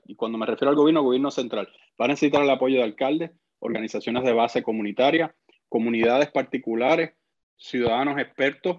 y 0.07 0.17
cuando 0.17 0.37
me 0.37 0.47
refiero 0.47 0.71
al 0.71 0.77
gobierno, 0.77 1.05
gobierno 1.05 1.31
central, 1.31 1.69
va 2.01 2.07
a 2.07 2.09
necesitar 2.09 2.43
el 2.43 2.51
apoyo 2.51 2.79
de 2.79 2.85
alcaldes, 2.85 3.31
organizaciones 3.61 4.25
de 4.25 4.33
base 4.33 4.65
comunitaria, 4.65 5.33
comunidades 5.69 6.29
particulares, 6.33 7.13
ciudadanos 7.57 8.19
expertos 8.19 8.79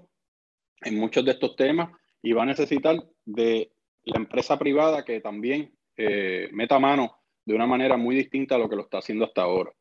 en 0.82 1.00
muchos 1.00 1.24
de 1.24 1.32
estos 1.32 1.56
temas, 1.56 1.92
y 2.22 2.34
va 2.34 2.44
a 2.44 2.48
necesitar 2.48 2.98
de 3.28 3.72
la 4.06 4.18
empresa 4.18 4.58
privada 4.58 5.04
que 5.04 5.20
también 5.20 5.72
eh, 5.98 6.50
meta 6.54 6.80
mano 6.80 7.20
de 7.46 7.54
una 7.54 7.68
manera 7.68 7.98
muy 7.98 8.16
distinta 8.16 8.56
a 8.56 8.58
lo 8.58 8.70
que 8.70 8.76
lo 8.76 8.84
está 8.84 9.00
haciendo 9.00 9.26
hasta 9.26 9.42
ahora. 9.42 9.72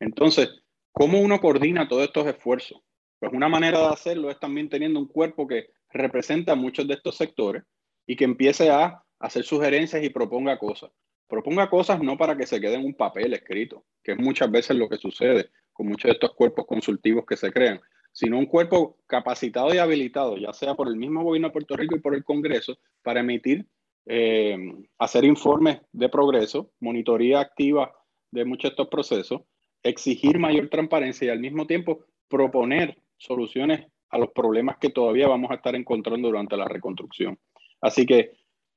Entonces, 0.00 0.50
¿cómo 0.92 1.20
uno 1.20 1.40
coordina 1.40 1.88
todos 1.88 2.04
estos 2.04 2.26
esfuerzos? 2.26 2.82
Pues 3.18 3.32
una 3.32 3.48
manera 3.48 3.78
de 3.78 3.86
hacerlo 3.86 4.30
es 4.30 4.38
también 4.38 4.68
teniendo 4.68 5.00
un 5.00 5.06
cuerpo 5.06 5.46
que 5.46 5.70
representa 5.90 6.52
a 6.52 6.56
muchos 6.56 6.86
de 6.86 6.94
estos 6.94 7.16
sectores 7.16 7.62
y 8.06 8.16
que 8.16 8.24
empiece 8.24 8.70
a 8.70 9.02
hacer 9.18 9.44
sugerencias 9.44 10.02
y 10.02 10.10
proponga 10.10 10.58
cosas. 10.58 10.90
Proponga 11.28 11.70
cosas 11.70 12.00
no 12.00 12.16
para 12.16 12.36
que 12.36 12.46
se 12.46 12.60
quede 12.60 12.76
un 12.76 12.94
papel 12.94 13.34
escrito, 13.34 13.84
que 14.02 14.12
es 14.12 14.18
muchas 14.18 14.50
veces 14.50 14.76
lo 14.76 14.88
que 14.88 14.96
sucede. 14.96 15.50
con 15.72 15.88
muchos 15.88 16.08
de 16.08 16.12
estos 16.12 16.34
cuerpos 16.34 16.64
consultivos 16.66 17.26
que 17.26 17.36
se 17.36 17.52
crean, 17.52 17.78
sino 18.16 18.38
un 18.38 18.46
cuerpo 18.46 18.96
capacitado 19.06 19.74
y 19.74 19.78
habilitado, 19.78 20.38
ya 20.38 20.50
sea 20.54 20.74
por 20.74 20.88
el 20.88 20.96
mismo 20.96 21.22
gobierno 21.22 21.48
de 21.48 21.52
Puerto 21.52 21.76
Rico 21.76 21.96
y 21.96 22.00
por 22.00 22.14
el 22.14 22.24
Congreso, 22.24 22.78
para 23.02 23.20
emitir, 23.20 23.66
eh, 24.06 24.56
hacer 24.96 25.26
informes 25.26 25.82
de 25.92 26.08
progreso, 26.08 26.70
monitoría 26.80 27.40
activa 27.40 27.92
de 28.30 28.46
muchos 28.46 28.70
de 28.70 28.72
estos 28.72 28.88
procesos, 28.88 29.42
exigir 29.82 30.38
mayor 30.38 30.70
transparencia 30.70 31.26
y 31.26 31.28
al 31.28 31.40
mismo 31.40 31.66
tiempo 31.66 32.06
proponer 32.26 32.96
soluciones 33.18 33.86
a 34.08 34.16
los 34.16 34.30
problemas 34.30 34.78
que 34.78 34.88
todavía 34.88 35.28
vamos 35.28 35.50
a 35.50 35.56
estar 35.56 35.74
encontrando 35.76 36.28
durante 36.28 36.56
la 36.56 36.64
reconstrucción. 36.64 37.38
Así 37.82 38.06
que 38.06 38.30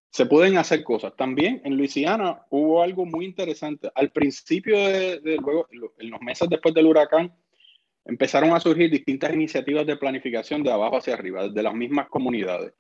se 0.10 0.26
pueden 0.26 0.58
hacer 0.58 0.84
cosas. 0.84 1.16
También 1.16 1.62
en 1.64 1.78
Luisiana 1.78 2.46
hubo 2.50 2.84
algo 2.84 3.06
muy 3.06 3.24
interesante. 3.24 3.90
Al 3.96 4.12
principio 4.12 4.78
de, 4.78 5.38
luego, 5.42 5.66
en 5.98 6.10
los 6.10 6.20
meses 6.20 6.50
después 6.50 6.76
del 6.76 6.88
huracán, 6.88 7.34
empezaron 8.06 8.52
a 8.52 8.60
surgir 8.60 8.90
distintas 8.90 9.34
iniciativas 9.34 9.86
de 9.86 9.98
planificación 9.98 10.64
de 10.64 10.72
abajo 10.72 10.98
hacia 10.98 11.14
arriba, 11.14 11.48
desde 11.48 11.64
las 11.64 11.74
mismas 11.74 12.10
comunidades. 12.10 12.74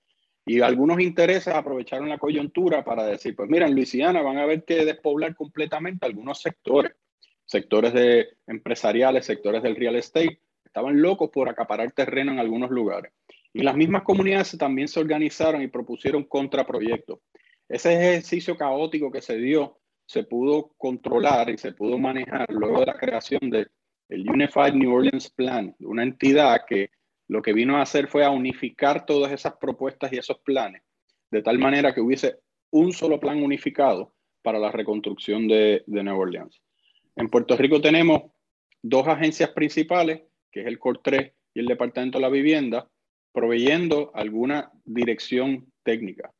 Y 0.45 0.62
algunos 0.62 0.99
intereses 0.99 1.53
aprovecharon 1.53 2.10
la 2.10 2.17
coyuntura 2.17 2.84
para 2.84 3.05
decir, 3.05 3.36
pues 3.36 3.49
mira, 3.49 3.67
en 3.67 3.75
Luisiana 3.75 4.21
van 4.21 4.38
a 4.38 4.43
haber 4.43 4.63
que 4.63 4.86
despoblar 4.86 5.36
completamente 5.36 6.05
algunos 6.05 6.41
sectores, 6.41 6.93
sectores 7.45 7.93
de 7.93 8.29
empresariales, 8.47 9.25
sectores 9.25 9.62
del 9.62 9.75
real 9.75 9.95
estate, 9.95 10.41
estaban 10.65 11.01
locos 11.01 11.29
por 11.32 11.49
acaparar 11.49 11.91
terreno 11.91 12.32
en 12.32 12.39
algunos 12.39 12.71
lugares. 12.71 13.12
Y 13.53 13.62
las 13.62 13.75
mismas 13.75 14.03
comunidades 14.03 14.55
también 14.58 14.88
se 14.88 14.99
organizaron 14.99 15.62
y 15.62 15.67
propusieron 15.67 16.23
contraproyectos. 16.23 17.19
Ese 17.67 17.93
ejercicio 17.93 18.58
caótico 18.58 19.12
que 19.12 19.21
se 19.21 19.38
dio 19.38 19.79
se 20.05 20.23
pudo 20.23 20.73
controlar 20.77 21.51
y 21.51 21.58
se 21.58 21.73
pudo 21.73 21.99
manejar 21.99 22.47
luego 22.49 22.79
de 22.79 22.88
la 22.88 22.97
creación 22.97 23.51
del 24.09 24.29
Unified 24.29 24.73
New 24.73 24.93
Orleans 24.93 25.29
Plan, 25.29 25.75
una 25.79 26.03
entidad 26.03 26.65
que 26.67 26.89
lo 27.27 27.41
que 27.41 27.53
vino 27.53 27.77
a 27.77 27.83
hacer 27.83 28.07
fue 28.07 28.25
a 28.25 28.31
unificar 28.31 29.05
todas 29.05 29.31
esas 29.31 29.53
propuestas 29.57 30.11
y 30.11 30.17
esos 30.17 30.39
planes, 30.39 30.81
de 31.29 31.43
tal 31.43 31.59
manera 31.59 31.93
que 31.93 32.01
hubiese 32.01 32.39
un 32.71 32.91
solo 32.91 33.19
plan 33.19 33.41
unificado 33.41 34.15
para 34.41 34.57
la 34.57 34.71
reconstrucción 34.71 35.47
de, 35.47 35.83
de 35.85 36.03
Nueva 36.03 36.19
Orleans. 36.19 36.59
En 37.15 37.29
Puerto 37.29 37.55
Rico 37.55 37.79
tenemos 37.81 38.31
dos 38.81 39.07
agencias 39.07 39.51
principales, 39.51 40.23
que 40.51 40.61
es 40.61 40.67
el 40.67 40.79
COR 40.79 41.01
3 41.03 41.31
y 41.53 41.59
el 41.59 41.67
Departamento 41.67 42.17
de 42.17 42.23
la 42.23 42.29
Vivienda, 42.29 42.89
proveyendo 43.31 44.11
alguna 44.15 44.71
dirección 44.85 45.71
técnica. 45.83 46.33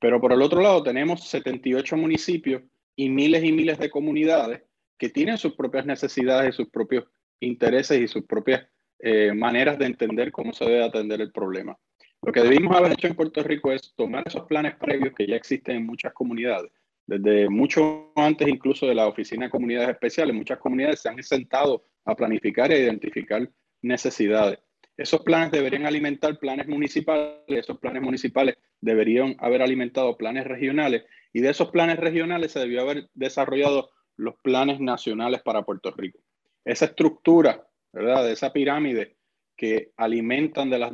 Pero 0.00 0.20
por 0.20 0.32
el 0.32 0.42
otro 0.42 0.60
lado 0.60 0.82
tenemos 0.82 1.28
78 1.28 1.96
municipios 1.96 2.62
y 2.96 3.08
miles 3.08 3.44
y 3.44 3.52
miles 3.52 3.78
de 3.78 3.90
comunidades 3.90 4.62
que 5.02 5.08
tienen 5.08 5.36
sus 5.36 5.54
propias 5.54 5.84
necesidades 5.84 6.54
y 6.54 6.56
sus 6.56 6.70
propios 6.70 7.06
intereses 7.40 8.00
y 8.00 8.06
sus 8.06 8.22
propias 8.24 8.64
eh, 9.00 9.32
maneras 9.34 9.76
de 9.76 9.86
entender 9.86 10.30
cómo 10.30 10.52
se 10.52 10.64
debe 10.64 10.84
atender 10.84 11.20
el 11.20 11.32
problema. 11.32 11.76
Lo 12.22 12.30
que 12.30 12.40
debimos 12.40 12.76
haber 12.76 12.92
hecho 12.92 13.08
en 13.08 13.16
Puerto 13.16 13.42
Rico 13.42 13.72
es 13.72 13.92
tomar 13.96 14.22
esos 14.24 14.44
planes 14.44 14.76
previos 14.76 15.12
que 15.18 15.26
ya 15.26 15.34
existen 15.34 15.78
en 15.78 15.86
muchas 15.86 16.12
comunidades. 16.12 16.70
Desde 17.04 17.48
mucho 17.48 18.12
antes 18.14 18.46
incluso 18.46 18.86
de 18.86 18.94
la 18.94 19.08
Oficina 19.08 19.46
de 19.46 19.50
Comunidades 19.50 19.88
Especiales, 19.88 20.36
muchas 20.36 20.60
comunidades 20.60 21.00
se 21.00 21.08
han 21.08 21.20
sentado 21.20 21.84
a 22.04 22.14
planificar 22.14 22.70
e 22.70 22.78
identificar 22.78 23.50
necesidades. 23.80 24.60
Esos 24.96 25.22
planes 25.22 25.50
deberían 25.50 25.84
alimentar 25.84 26.38
planes 26.38 26.68
municipales, 26.68 27.40
esos 27.48 27.80
planes 27.80 28.02
municipales 28.02 28.54
deberían 28.80 29.34
haber 29.40 29.62
alimentado 29.62 30.16
planes 30.16 30.46
regionales 30.46 31.02
y 31.32 31.40
de 31.40 31.50
esos 31.50 31.72
planes 31.72 31.98
regionales 31.98 32.52
se 32.52 32.60
debió 32.60 32.82
haber 32.82 33.08
desarrollado 33.14 33.90
los 34.16 34.34
planes 34.42 34.80
nacionales 34.80 35.42
para 35.42 35.62
Puerto 35.62 35.90
Rico. 35.90 36.20
Esa 36.64 36.86
estructura, 36.86 37.66
¿verdad? 37.92 38.24
De 38.24 38.32
esa 38.32 38.52
pirámide 38.52 39.16
que 39.56 39.92
alimentan 39.96 40.70
de 40.70 40.78
las, 40.78 40.92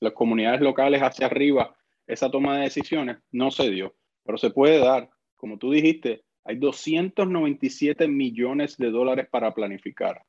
las 0.00 0.12
comunidades 0.12 0.60
locales 0.60 1.02
hacia 1.02 1.26
arriba 1.26 1.76
esa 2.06 2.30
toma 2.30 2.56
de 2.56 2.64
decisiones, 2.64 3.18
no 3.30 3.50
se 3.50 3.70
dio, 3.70 3.94
pero 4.24 4.38
se 4.38 4.50
puede 4.50 4.78
dar. 4.78 5.08
Como 5.36 5.58
tú 5.58 5.70
dijiste, 5.70 6.24
hay 6.44 6.56
297 6.56 8.08
millones 8.08 8.76
de 8.76 8.90
dólares 8.90 9.28
para 9.30 9.54
planificar. 9.54 10.22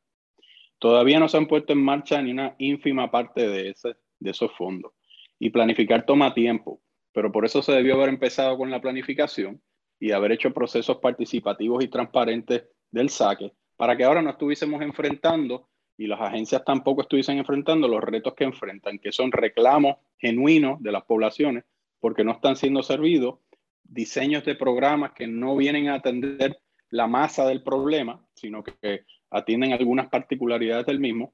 Todavía 0.80 1.20
no 1.20 1.28
se 1.28 1.38
han 1.38 1.48
puesto 1.48 1.74
en 1.74 1.84
marcha 1.84 2.22
ni 2.22 2.32
una 2.32 2.56
ínfima 2.58 3.10
parte 3.10 3.48
de, 3.48 3.70
ese, 3.70 3.96
de 4.20 4.32
esos 4.32 4.52
fondos. 4.56 4.94
Y 5.40 5.50
planificar 5.50 6.06
toma 6.06 6.34
tiempo, 6.34 6.82
pero 7.12 7.32
por 7.32 7.46
eso 7.46 7.62
se 7.62 7.72
debió 7.72 7.96
haber 7.96 8.10
empezado 8.10 8.58
con 8.58 8.70
la 8.70 8.82
planificación 8.82 9.62
y 10.04 10.12
haber 10.12 10.34
hecho 10.34 10.54
procesos 10.54 10.98
participativos 10.98 11.82
y 11.82 11.88
transparentes 11.88 12.66
del 12.92 13.10
saque 13.10 13.54
para 13.78 13.96
que 13.96 14.04
ahora 14.04 14.22
no 14.22 14.32
estuviésemos 14.32 14.82
enfrentando 14.82 15.70
y 15.98 16.08
las 16.08 16.20
agencias 16.20 16.66
tampoco 16.66 17.04
estuviesen 17.04 17.38
enfrentando 17.38 17.88
los 17.88 18.04
retos 18.04 18.34
que 18.34 18.44
enfrentan, 18.44 19.00
que 19.00 19.14
son 19.14 19.32
reclamos 19.32 19.96
genuinos 20.18 20.84
de 20.84 20.92
las 20.92 21.06
poblaciones 21.06 21.64
porque 22.02 22.26
no 22.26 22.34
están 22.34 22.58
siendo 22.58 22.84
servidos, 22.84 23.40
diseños 23.82 24.44
de 24.44 24.56
programas 24.56 25.14
que 25.14 25.26
no 25.26 25.56
vienen 25.56 25.88
a 25.88 25.96
atender 25.96 26.60
la 26.90 27.08
masa 27.08 27.48
del 27.48 27.64
problema, 27.64 28.28
sino 28.34 28.62
que 28.62 29.06
atienden 29.30 29.72
algunas 29.72 30.10
particularidades 30.10 30.86
del 30.86 31.00
mismo. 31.00 31.34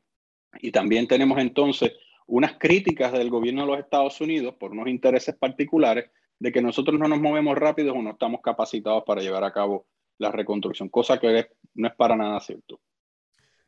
Y 0.61 0.71
también 0.71 1.07
tenemos 1.07 1.39
entonces 1.39 1.93
unas 2.27 2.53
críticas 2.59 3.13
del 3.13 3.31
gobierno 3.31 3.61
de 3.61 3.67
los 3.67 3.79
Estados 3.79 4.21
Unidos 4.21 4.53
por 4.59 4.73
unos 4.73 4.89
intereses 4.89 5.35
particulares 5.35 6.11
de 6.39 6.51
que 6.51 6.61
nosotros 6.61 6.99
no 6.99 7.07
nos 7.07 7.19
movemos 7.19 7.57
rápido 7.57 7.93
o 7.93 8.01
no 8.01 8.11
estamos 8.11 8.41
capacitados 8.41 9.03
para 9.05 9.21
llevar 9.21 9.43
a 9.43 9.51
cabo 9.51 9.85
la 10.17 10.31
reconstrucción, 10.31 10.89
cosa 10.89 11.19
que 11.19 11.49
no 11.75 11.87
es 11.87 11.95
para 11.95 12.15
nada 12.15 12.39
cierto. 12.39 12.79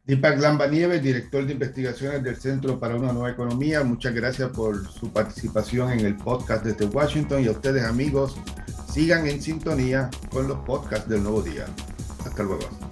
Deepak 0.04 0.40
Lambanieves, 0.40 1.04
director 1.04 1.46
de 1.46 1.54
investigaciones 1.54 2.24
del 2.24 2.36
Centro 2.36 2.80
para 2.80 2.96
una 2.96 3.14
Nueva 3.14 3.32
Economía, 3.32 3.84
muchas 3.84 4.16
gracias 4.16 4.50
por 4.50 4.88
su 4.88 5.14
participación 5.14 5.92
en 5.92 6.06
el 6.06 6.18
podcast 6.18 6.66
desde 6.66 6.86
Washington 6.86 7.44
y 7.44 7.48
a 7.48 7.52
ustedes 7.52 7.84
amigos, 7.84 8.36
sigan 8.90 9.28
en 9.28 9.42
sintonía 9.42 10.10
con 10.32 10.48
los 10.48 10.58
podcasts 10.60 11.08
del 11.08 11.22
nuevo 11.22 11.44
día. 11.44 11.66
Hasta 12.26 12.44
luego. 12.44 12.91